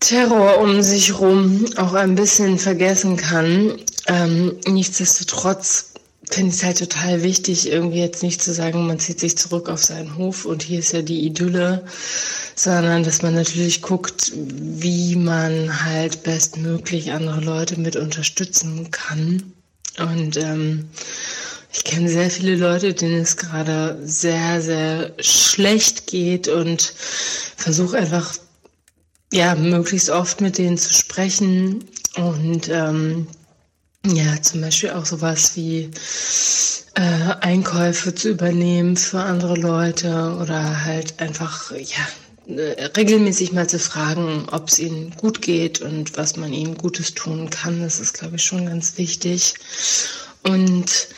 Terror 0.00 0.58
um 0.58 0.82
sich 0.82 1.18
rum 1.18 1.64
auch 1.76 1.94
ein 1.94 2.14
bisschen 2.14 2.58
vergessen 2.58 3.16
kann. 3.16 3.78
Ähm, 4.10 4.56
nichtsdestotrotz 4.66 5.92
finde 6.28 6.50
ich 6.50 6.56
es 6.56 6.64
halt 6.64 6.78
total 6.78 7.22
wichtig, 7.22 7.68
irgendwie 7.68 8.00
jetzt 8.00 8.24
nicht 8.24 8.42
zu 8.42 8.52
sagen, 8.52 8.84
man 8.88 8.98
zieht 8.98 9.20
sich 9.20 9.38
zurück 9.38 9.68
auf 9.68 9.84
seinen 9.84 10.16
Hof 10.16 10.46
und 10.46 10.64
hier 10.64 10.80
ist 10.80 10.92
ja 10.92 11.02
die 11.02 11.24
Idylle, 11.26 11.84
sondern 12.56 13.04
dass 13.04 13.22
man 13.22 13.34
natürlich 13.34 13.82
guckt, 13.82 14.32
wie 14.34 15.14
man 15.14 15.84
halt 15.84 16.24
bestmöglich 16.24 17.12
andere 17.12 17.40
Leute 17.40 17.78
mit 17.78 17.94
unterstützen 17.94 18.90
kann. 18.90 19.52
Und 19.98 20.36
ähm, 20.36 20.88
ich 21.72 21.84
kenne 21.84 22.08
sehr 22.08 22.30
viele 22.30 22.56
Leute, 22.56 22.94
denen 22.94 23.20
es 23.20 23.36
gerade 23.36 23.96
sehr, 24.02 24.60
sehr 24.60 25.12
schlecht 25.20 26.08
geht 26.08 26.48
und 26.48 26.94
versuche 27.56 27.96
einfach, 27.96 28.34
ja, 29.32 29.54
möglichst 29.54 30.10
oft 30.10 30.40
mit 30.40 30.58
denen 30.58 30.78
zu 30.78 30.92
sprechen 30.92 31.84
und 32.16 32.68
ähm, 32.68 33.28
ja, 34.06 34.40
zum 34.40 34.62
Beispiel 34.62 34.90
auch 34.90 35.04
sowas 35.04 35.56
wie 35.56 35.90
äh, 36.94 37.34
Einkäufe 37.40 38.14
zu 38.14 38.30
übernehmen 38.30 38.96
für 38.96 39.20
andere 39.20 39.56
Leute 39.56 40.36
oder 40.40 40.84
halt 40.84 41.20
einfach, 41.20 41.72
ja, 41.72 42.54
äh, 42.56 42.84
regelmäßig 42.96 43.52
mal 43.52 43.68
zu 43.68 43.78
fragen, 43.78 44.46
ob 44.50 44.68
es 44.68 44.78
ihnen 44.78 45.14
gut 45.16 45.42
geht 45.42 45.80
und 45.80 46.16
was 46.16 46.36
man 46.36 46.52
ihnen 46.52 46.76
Gutes 46.76 47.14
tun 47.14 47.50
kann. 47.50 47.80
Das 47.82 48.00
ist, 48.00 48.14
glaube 48.14 48.36
ich, 48.36 48.44
schon 48.44 48.66
ganz 48.66 48.96
wichtig. 48.96 49.54
Und 50.42 51.08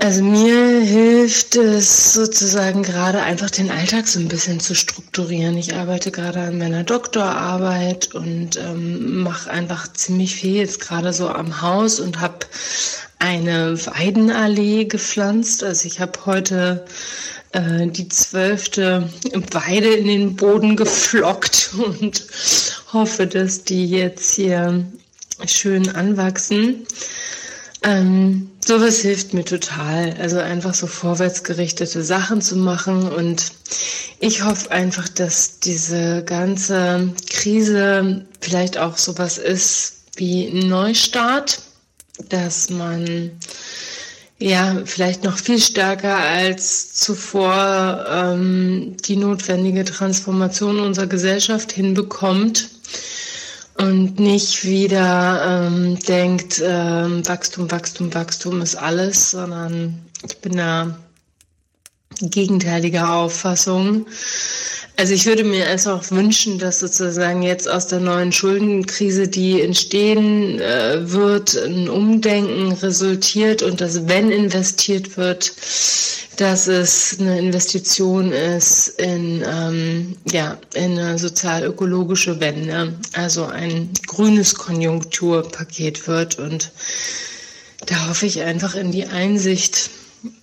also 0.00 0.24
mir 0.24 0.80
hilft 0.80 1.54
es 1.56 2.14
sozusagen 2.14 2.82
gerade 2.82 3.22
einfach 3.22 3.50
den 3.50 3.70
Alltag 3.70 4.08
so 4.08 4.18
ein 4.18 4.28
bisschen 4.28 4.58
zu 4.58 4.74
strukturieren. 4.74 5.56
Ich 5.56 5.74
arbeite 5.74 6.10
gerade 6.10 6.40
an 6.40 6.58
meiner 6.58 6.82
Doktorarbeit 6.82 8.14
und 8.14 8.56
ähm, 8.56 9.22
mache 9.22 9.50
einfach 9.50 9.92
ziemlich 9.92 10.34
viel 10.34 10.56
jetzt 10.56 10.80
gerade 10.80 11.12
so 11.12 11.28
am 11.28 11.62
Haus 11.62 12.00
und 12.00 12.20
habe 12.20 12.46
eine 13.20 13.78
Weidenallee 13.86 14.86
gepflanzt. 14.86 15.62
Also 15.62 15.86
ich 15.86 16.00
habe 16.00 16.26
heute 16.26 16.84
äh, 17.52 17.86
die 17.86 18.08
zwölfte 18.08 19.08
Weide 19.52 19.94
in 19.94 20.08
den 20.08 20.36
Boden 20.36 20.74
geflockt 20.74 21.70
und 21.78 22.26
hoffe, 22.92 23.28
dass 23.28 23.62
die 23.62 23.88
jetzt 23.88 24.34
hier 24.34 24.84
schön 25.46 25.88
anwachsen. 25.94 26.84
Ähm, 27.84 28.50
sowas 28.66 29.00
hilft 29.00 29.34
mir 29.34 29.44
total. 29.44 30.16
Also 30.18 30.38
einfach 30.38 30.74
so 30.74 30.86
vorwärtsgerichtete 30.86 32.02
Sachen 32.02 32.40
zu 32.40 32.56
machen. 32.56 33.08
Und 33.10 33.52
ich 34.20 34.42
hoffe 34.44 34.70
einfach, 34.70 35.08
dass 35.08 35.60
diese 35.60 36.24
ganze 36.24 37.12
Krise 37.30 38.26
vielleicht 38.40 38.78
auch 38.78 38.96
sowas 38.96 39.38
ist 39.38 39.94
wie 40.16 40.46
ein 40.46 40.68
Neustart, 40.68 41.60
dass 42.28 42.70
man 42.70 43.30
ja 44.38 44.82
vielleicht 44.84 45.24
noch 45.24 45.38
viel 45.38 45.60
stärker 45.60 46.16
als 46.16 46.94
zuvor 46.94 48.04
ähm, 48.08 48.96
die 49.06 49.16
notwendige 49.16 49.84
Transformation 49.84 50.80
unserer 50.80 51.06
Gesellschaft 51.06 51.72
hinbekommt 51.72 52.68
und 53.76 54.20
nicht 54.20 54.64
wieder 54.64 55.66
ähm, 55.66 55.98
denkt, 55.98 56.62
ähm, 56.64 57.26
Wachstum, 57.26 57.70
Wachstum, 57.70 58.14
Wachstum 58.14 58.62
ist 58.62 58.76
alles, 58.76 59.32
sondern 59.32 59.98
ich 60.26 60.38
bin 60.38 60.56
da 60.56 60.96
gegenteiliger 62.20 63.12
Auffassung. 63.12 64.06
Also 64.96 65.12
ich 65.12 65.26
würde 65.26 65.42
mir 65.42 65.66
auch 65.86 66.10
wünschen, 66.12 66.58
dass 66.58 66.78
sozusagen 66.78 67.42
jetzt 67.42 67.68
aus 67.68 67.88
der 67.88 67.98
neuen 67.98 68.30
Schuldenkrise, 68.30 69.26
die 69.26 69.60
entstehen 69.60 70.60
äh, 70.60 71.10
wird, 71.10 71.56
ein 71.56 71.88
Umdenken 71.88 72.70
resultiert 72.72 73.62
und 73.62 73.80
dass 73.80 74.06
wenn 74.06 74.30
investiert 74.30 75.16
wird, 75.16 75.52
dass 76.36 76.68
es 76.68 77.18
eine 77.18 77.38
Investition 77.38 78.30
ist 78.30 78.88
in, 79.00 79.42
ähm, 79.44 80.16
ja, 80.30 80.58
in 80.74 80.98
eine 80.98 81.18
sozial-ökologische 81.18 82.38
Wende, 82.38 82.94
also 83.14 83.46
ein 83.46 83.90
grünes 84.06 84.54
Konjunkturpaket 84.54 86.06
wird. 86.06 86.38
Und 86.38 86.70
da 87.86 88.08
hoffe 88.08 88.26
ich 88.26 88.42
einfach 88.42 88.76
in 88.76 88.92
die 88.92 89.06
Einsicht 89.06 89.90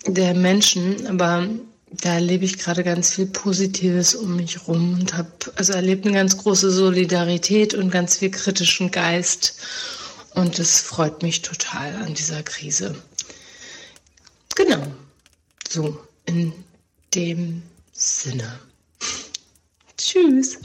der 0.07 0.33
Menschen. 0.33 1.07
Aber 1.07 1.47
da 1.91 2.13
erlebe 2.13 2.45
ich 2.45 2.57
gerade 2.57 2.83
ganz 2.83 3.15
viel 3.15 3.25
Positives 3.25 4.15
um 4.15 4.37
mich 4.37 4.67
rum 4.67 4.93
und 4.93 5.13
habe 5.13 5.29
also 5.55 5.73
erlebt 5.73 6.05
eine 6.05 6.15
ganz 6.15 6.37
große 6.37 6.71
Solidarität 6.71 7.73
und 7.73 7.91
ganz 7.91 8.17
viel 8.17 8.31
kritischen 8.31 8.91
Geist. 8.91 9.59
Und 10.33 10.57
es 10.59 10.79
freut 10.79 11.21
mich 11.21 11.41
total 11.41 11.93
an 11.97 12.13
dieser 12.13 12.41
Krise. 12.43 12.95
Genau. 14.55 14.81
So, 15.67 15.99
in 16.25 16.53
dem 17.13 17.61
Sinne. 17.91 18.59
Tschüss. 19.97 20.57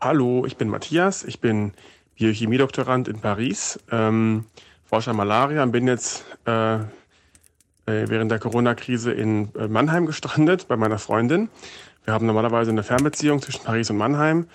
Hallo, 0.00 0.46
ich 0.46 0.56
bin 0.56 0.68
Matthias. 0.68 1.24
Ich 1.24 1.40
bin 1.40 1.74
Biochemiedoktorand 2.14 3.08
in 3.08 3.20
Paris, 3.20 3.78
ähm, 3.90 4.46
forsche 4.90 5.14
Malaria 5.14 5.62
und 5.62 5.70
bin 5.70 5.86
jetzt 5.86 6.24
äh, 6.46 6.74
äh, 6.74 6.80
während 7.86 8.28
der 8.32 8.40
Corona-Krise 8.40 9.12
in 9.12 9.54
äh, 9.54 9.68
Mannheim 9.68 10.04
gestrandet 10.04 10.66
bei 10.66 10.76
meiner 10.76 10.98
Freundin. 10.98 11.48
Wir 12.04 12.12
haben 12.12 12.26
normalerweise 12.26 12.72
eine 12.72 12.82
Fernbeziehung 12.82 13.40
zwischen 13.40 13.62
Paris 13.62 13.88
und 13.90 13.98
Mannheim 13.98 14.48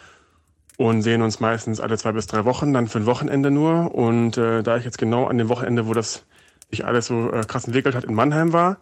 und 0.75 1.03
sehen 1.03 1.21
uns 1.21 1.39
meistens 1.39 1.79
alle 1.79 1.97
zwei 1.97 2.11
bis 2.11 2.27
drei 2.27 2.43
Wochen, 2.43 2.73
dann 2.73 2.89
für 2.89 2.99
ein 2.99 3.05
Wochenende 3.05 3.49
nur. 3.49 3.95
Und 3.95 4.37
äh, 4.37 4.61
da 4.61 4.75
ich 4.75 4.83
jetzt 4.83 4.97
genau 4.97 5.25
an 5.25 5.37
dem 5.37 5.47
Wochenende, 5.47 5.87
wo 5.87 5.93
das 5.93 6.25
sich 6.69 6.83
alles 6.83 7.05
so 7.05 7.31
äh, 7.31 7.45
krass 7.47 7.63
entwickelt 7.63 7.95
hat, 7.95 8.03
in 8.03 8.13
Mannheim 8.13 8.51
war, 8.51 8.75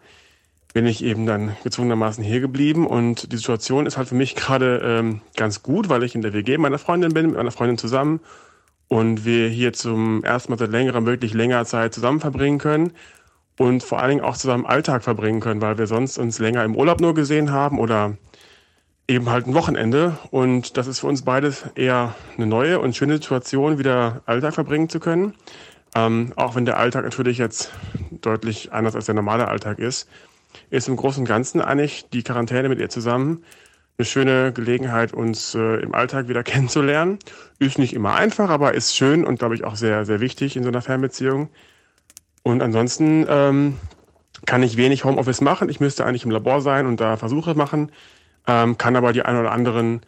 bin 0.72 0.86
ich 0.86 1.04
eben 1.04 1.24
dann 1.24 1.54
gezwungenermaßen 1.62 2.24
hier 2.24 2.40
geblieben. 2.40 2.84
Und 2.84 3.30
die 3.30 3.36
Situation 3.36 3.86
ist 3.86 3.96
halt 3.96 4.08
für 4.08 4.16
mich 4.16 4.34
gerade 4.34 4.80
ähm, 4.82 5.20
ganz 5.36 5.62
gut, 5.62 5.88
weil 5.88 6.02
ich 6.02 6.16
in 6.16 6.22
der 6.22 6.32
WG 6.32 6.58
meiner 6.58 6.78
Freundin 6.78 7.14
bin, 7.14 7.26
mit 7.26 7.36
meiner 7.36 7.52
Freundin 7.52 7.78
zusammen. 7.78 8.18
Und 8.88 9.24
wir 9.24 9.48
hier 9.48 9.72
zum 9.72 10.22
ersten 10.24 10.52
Mal 10.52 10.58
seit 10.58 10.70
längerem, 10.70 11.06
wirklich 11.06 11.34
länger 11.34 11.64
Zeit 11.64 11.94
zusammen 11.94 12.20
verbringen 12.20 12.58
können. 12.58 12.92
Und 13.58 13.82
vor 13.82 14.00
allen 14.00 14.10
Dingen 14.10 14.24
auch 14.24 14.36
zusammen 14.36 14.66
Alltag 14.66 15.04
verbringen 15.04 15.40
können, 15.40 15.60
weil 15.60 15.78
wir 15.78 15.86
sonst 15.86 16.18
uns 16.18 16.38
länger 16.38 16.64
im 16.64 16.76
Urlaub 16.76 17.00
nur 17.00 17.14
gesehen 17.14 17.52
haben 17.52 17.78
oder 17.78 18.16
eben 19.08 19.30
halt 19.30 19.46
ein 19.46 19.54
Wochenende. 19.54 20.18
Und 20.30 20.76
das 20.76 20.86
ist 20.86 21.00
für 21.00 21.06
uns 21.06 21.22
beides 21.22 21.64
eher 21.74 22.14
eine 22.36 22.46
neue 22.46 22.80
und 22.80 22.96
schöne 22.96 23.14
Situation, 23.14 23.78
wieder 23.78 24.22
Alltag 24.26 24.54
verbringen 24.54 24.88
zu 24.88 25.00
können. 25.00 25.34
Ähm, 25.94 26.32
auch 26.36 26.56
wenn 26.56 26.64
der 26.64 26.78
Alltag 26.78 27.04
natürlich 27.04 27.38
jetzt 27.38 27.70
deutlich 28.10 28.72
anders 28.72 28.96
als 28.96 29.06
der 29.06 29.14
normale 29.14 29.46
Alltag 29.46 29.78
ist, 29.78 30.08
ist 30.70 30.88
im 30.88 30.96
Großen 30.96 31.22
und 31.22 31.28
Ganzen 31.28 31.60
eigentlich 31.60 32.08
die 32.12 32.22
Quarantäne 32.22 32.68
mit 32.68 32.80
ihr 32.80 32.88
zusammen 32.88 33.44
eine 33.96 34.04
schöne 34.06 34.52
Gelegenheit, 34.52 35.12
uns 35.12 35.54
äh, 35.54 35.76
im 35.82 35.94
Alltag 35.94 36.28
wieder 36.28 36.42
kennenzulernen. 36.44 37.18
Ist 37.58 37.78
nicht 37.78 37.94
immer 37.94 38.14
einfach, 38.14 38.50
aber 38.50 38.74
ist 38.74 38.96
schön 38.96 39.24
und 39.24 39.38
glaube 39.38 39.54
ich 39.54 39.64
auch 39.64 39.76
sehr, 39.76 40.04
sehr 40.04 40.20
wichtig 40.20 40.56
in 40.56 40.62
so 40.62 40.68
einer 40.68 40.82
Fernbeziehung. 40.82 41.48
Und 42.42 42.62
ansonsten 42.62 43.26
ähm, 43.28 43.78
kann 44.46 44.62
ich 44.62 44.76
wenig 44.76 45.04
Homeoffice 45.04 45.40
machen. 45.40 45.68
Ich 45.68 45.80
müsste 45.80 46.04
eigentlich 46.04 46.24
im 46.24 46.30
Labor 46.30 46.60
sein 46.60 46.86
und 46.86 47.00
da 47.00 47.16
Versuche 47.16 47.54
machen 47.54 47.90
ähm, 48.46 48.78
kann 48.78 48.96
aber 48.96 49.12
die 49.12 49.22
ein 49.22 49.36
oder 49.36 49.52
anderen 49.52 50.02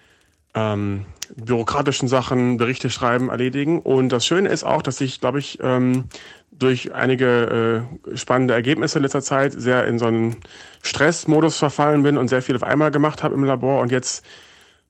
ähm, 0.54 1.06
bürokratischen 1.34 2.08
Sachen, 2.08 2.56
Berichte 2.56 2.90
schreiben, 2.90 3.28
erledigen. 3.30 3.80
Und 3.80 4.10
das 4.10 4.26
Schöne 4.26 4.48
ist 4.48 4.64
auch, 4.64 4.82
dass 4.82 5.00
ich, 5.00 5.20
glaube 5.20 5.38
ich, 5.38 5.58
ähm, 5.62 6.04
durch 6.52 6.94
einige 6.94 7.86
äh, 8.12 8.16
spannende 8.16 8.54
Ergebnisse 8.54 8.98
in 8.98 9.02
letzter 9.02 9.22
Zeit 9.22 9.52
sehr 9.52 9.86
in 9.86 9.98
so 9.98 10.06
einen 10.06 10.36
Stressmodus 10.82 11.58
verfallen 11.58 12.02
bin 12.02 12.16
und 12.16 12.28
sehr 12.28 12.42
viel 12.42 12.56
auf 12.56 12.62
einmal 12.62 12.90
gemacht 12.90 13.22
habe 13.22 13.34
im 13.34 13.44
Labor 13.44 13.80
und 13.80 13.92
jetzt 13.92 14.24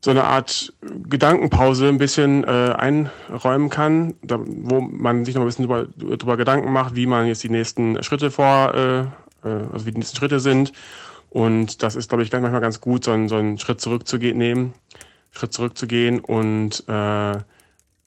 so 0.00 0.10
eine 0.10 0.24
Art 0.24 0.72
Gedankenpause 1.08 1.88
ein 1.88 1.98
bisschen 1.98 2.44
äh, 2.44 2.74
einräumen 2.76 3.70
kann, 3.70 4.14
da, 4.22 4.38
wo 4.40 4.80
man 4.80 5.24
sich 5.24 5.34
noch 5.34 5.42
ein 5.42 5.46
bisschen 5.46 5.66
drüber, 5.66 5.86
drüber 6.16 6.36
Gedanken 6.36 6.70
macht, 6.72 6.94
wie 6.94 7.06
man 7.06 7.26
jetzt 7.26 7.42
die 7.42 7.48
nächsten 7.48 8.00
Schritte 8.04 8.30
vor, 8.30 8.74
äh, 8.74 9.00
äh 9.48 9.64
also 9.72 9.86
wie 9.86 9.92
die 9.92 9.98
nächsten 9.98 10.16
Schritte 10.16 10.38
sind 10.38 10.72
und 11.36 11.82
das 11.82 11.96
ist, 11.96 12.08
glaube 12.08 12.22
ich, 12.22 12.32
manchmal 12.32 12.60
ganz 12.62 12.80
gut, 12.80 13.04
so 13.04 13.10
einen, 13.10 13.28
so 13.28 13.36
einen 13.36 13.58
Schritt 13.58 13.80
zurückzugehen, 13.80 14.72
Schritt 15.36 15.52
zurückzugehen 15.52 16.20
und 16.20 16.84
äh, 16.88 17.38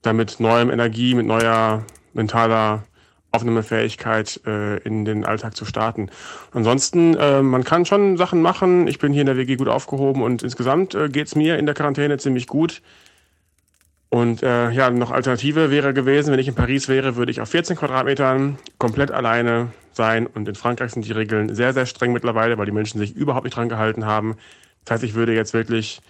damit 0.01 0.39
neuem 0.39 0.69
Energie, 0.69 1.13
mit 1.13 1.25
neuer 1.25 1.85
mentaler 2.13 2.83
Aufnahmefähigkeit 3.31 4.41
äh, 4.47 4.77
in 4.79 5.05
den 5.05 5.23
Alltag 5.23 5.55
zu 5.55 5.65
starten. 5.65 6.09
Ansonsten, 6.51 7.15
äh, 7.15 7.43
man 7.43 7.63
kann 7.63 7.85
schon 7.85 8.17
Sachen 8.17 8.41
machen. 8.41 8.87
Ich 8.87 8.97
bin 8.97 9.13
hier 9.13 9.21
in 9.21 9.27
der 9.27 9.37
WG 9.37 9.55
gut 9.55 9.67
aufgehoben 9.67 10.23
und 10.23 10.41
insgesamt 10.41 10.95
äh, 10.95 11.09
geht's 11.09 11.35
mir 11.35 11.59
in 11.59 11.67
der 11.67 11.75
Quarantäne 11.75 12.17
ziemlich 12.17 12.47
gut. 12.47 12.81
Und 14.09 14.41
äh, 14.41 14.71
ja, 14.71 14.89
noch 14.89 15.11
Alternative 15.11 15.69
wäre 15.69 15.93
gewesen, 15.93 16.31
wenn 16.31 16.39
ich 16.39 16.47
in 16.47 16.55
Paris 16.55 16.87
wäre, 16.87 17.15
würde 17.15 17.31
ich 17.31 17.41
auf 17.41 17.49
14 17.49 17.75
Quadratmetern 17.75 18.57
komplett 18.79 19.11
alleine 19.11 19.67
sein. 19.93 20.25
Und 20.25 20.47
in 20.47 20.55
Frankreich 20.55 20.93
sind 20.93 21.05
die 21.05 21.11
Regeln 21.11 21.53
sehr, 21.53 21.73
sehr 21.73 21.85
streng 21.85 22.11
mittlerweile, 22.11 22.57
weil 22.57 22.65
die 22.65 22.71
Menschen 22.71 22.97
sich 22.97 23.15
überhaupt 23.15 23.43
nicht 23.43 23.55
dran 23.55 23.69
gehalten 23.69 24.07
haben. 24.07 24.37
Das 24.85 24.95
heißt, 24.95 25.03
ich 25.03 25.13
würde 25.13 25.35
jetzt 25.35 25.53
wirklich 25.53 26.01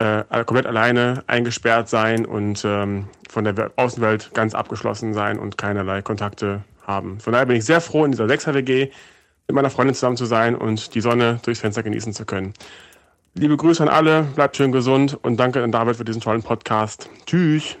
äh, 0.00 0.24
also 0.28 0.44
komplett 0.44 0.66
alleine 0.66 1.22
eingesperrt 1.26 1.88
sein 1.88 2.26
und 2.26 2.64
ähm, 2.64 3.08
von 3.28 3.44
der 3.44 3.70
Außenwelt 3.76 4.34
ganz 4.34 4.54
abgeschlossen 4.54 5.14
sein 5.14 5.38
und 5.38 5.56
keinerlei 5.56 6.02
Kontakte 6.02 6.64
haben. 6.84 7.20
Von 7.20 7.32
daher 7.32 7.46
bin 7.46 7.56
ich 7.56 7.64
sehr 7.64 7.80
froh, 7.80 8.04
in 8.04 8.10
dieser 8.10 8.24
6er 8.24 8.54
WG 8.54 8.90
mit 9.46 9.54
meiner 9.54 9.70
Freundin 9.70 9.94
zusammen 9.94 10.16
zu 10.16 10.24
sein 10.24 10.56
und 10.56 10.94
die 10.94 11.00
Sonne 11.00 11.38
durchs 11.44 11.60
Fenster 11.60 11.82
genießen 11.82 12.12
zu 12.12 12.24
können. 12.24 12.54
Liebe 13.34 13.56
Grüße 13.56 13.82
an 13.82 13.88
alle, 13.88 14.22
bleibt 14.22 14.56
schön 14.56 14.72
gesund 14.72 15.18
und 15.22 15.36
danke 15.38 15.62
an 15.62 15.70
David 15.70 15.96
für 15.96 16.04
diesen 16.04 16.20
tollen 16.20 16.42
Podcast. 16.42 17.08
Tschüss. 17.26 17.76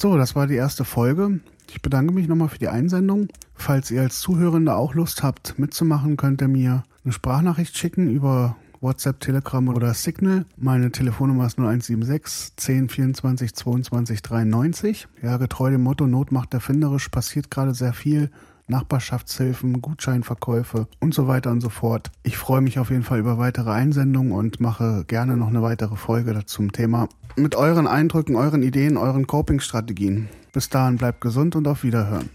So, 0.00 0.16
das 0.16 0.36
war 0.36 0.46
die 0.46 0.56
erste 0.56 0.84
Folge. 0.84 1.40
Ich 1.70 1.82
bedanke 1.82 2.12
mich 2.12 2.28
nochmal 2.28 2.48
für 2.48 2.58
die 2.58 2.68
Einsendung. 2.68 3.28
Falls 3.54 3.90
ihr 3.90 4.02
als 4.02 4.20
Zuhörende 4.20 4.74
auch 4.74 4.94
Lust 4.94 5.22
habt, 5.22 5.58
mitzumachen, 5.58 6.16
könnt 6.16 6.42
ihr 6.42 6.48
mir 6.48 6.84
eine 7.04 7.12
Sprachnachricht 7.12 7.76
schicken 7.76 8.10
über 8.10 8.56
WhatsApp, 8.80 9.20
Telegram 9.20 9.68
oder 9.68 9.94
Signal. 9.94 10.44
Meine 10.56 10.92
Telefonnummer 10.92 11.46
ist 11.46 11.58
0176 11.58 12.56
10 12.56 12.88
24 12.88 13.54
22 13.54 14.22
93. 14.22 15.08
Ja, 15.22 15.36
getreu 15.38 15.70
dem 15.70 15.82
Motto 15.82 16.06
Not 16.06 16.32
macht 16.32 16.54
erfinderisch 16.54 17.08
passiert 17.08 17.50
gerade 17.50 17.74
sehr 17.74 17.92
viel. 17.92 18.30
Nachbarschaftshilfen, 18.68 19.80
Gutscheinverkäufe 19.80 20.88
und 21.00 21.14
so 21.14 21.28
weiter 21.28 21.50
und 21.50 21.60
so 21.60 21.68
fort. 21.68 22.10
Ich 22.22 22.36
freue 22.36 22.60
mich 22.60 22.78
auf 22.78 22.90
jeden 22.90 23.02
Fall 23.02 23.18
über 23.18 23.38
weitere 23.38 23.70
Einsendungen 23.70 24.32
und 24.32 24.60
mache 24.60 25.04
gerne 25.06 25.36
noch 25.36 25.48
eine 25.48 25.62
weitere 25.62 25.96
Folge 25.96 26.44
zum 26.46 26.72
Thema 26.72 27.08
mit 27.36 27.54
euren 27.54 27.86
Eindrücken, 27.86 28.36
euren 28.36 28.62
Ideen, 28.62 28.96
euren 28.96 29.26
Coping-Strategien. 29.26 30.28
Bis 30.52 30.68
dahin 30.70 30.96
bleibt 30.96 31.20
gesund 31.20 31.54
und 31.54 31.68
auf 31.68 31.82
Wiederhören. 31.82 32.30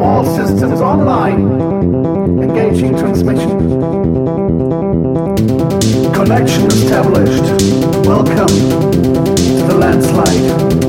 All 0.00 0.24
systems 0.24 0.80
online. 0.80 2.42
Engaging 2.42 2.96
transmission. 2.96 3.58
Connection 6.12 6.66
established. 6.66 7.44
Welcome 8.06 8.48
to 8.48 9.66
the 9.66 9.74
landslide. 9.78 10.87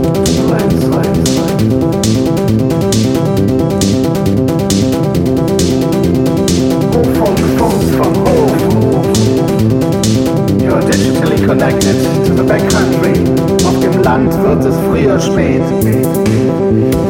wird 14.49 14.65
es 14.65 14.75
früher 14.79 15.19
spät. 15.19 17.08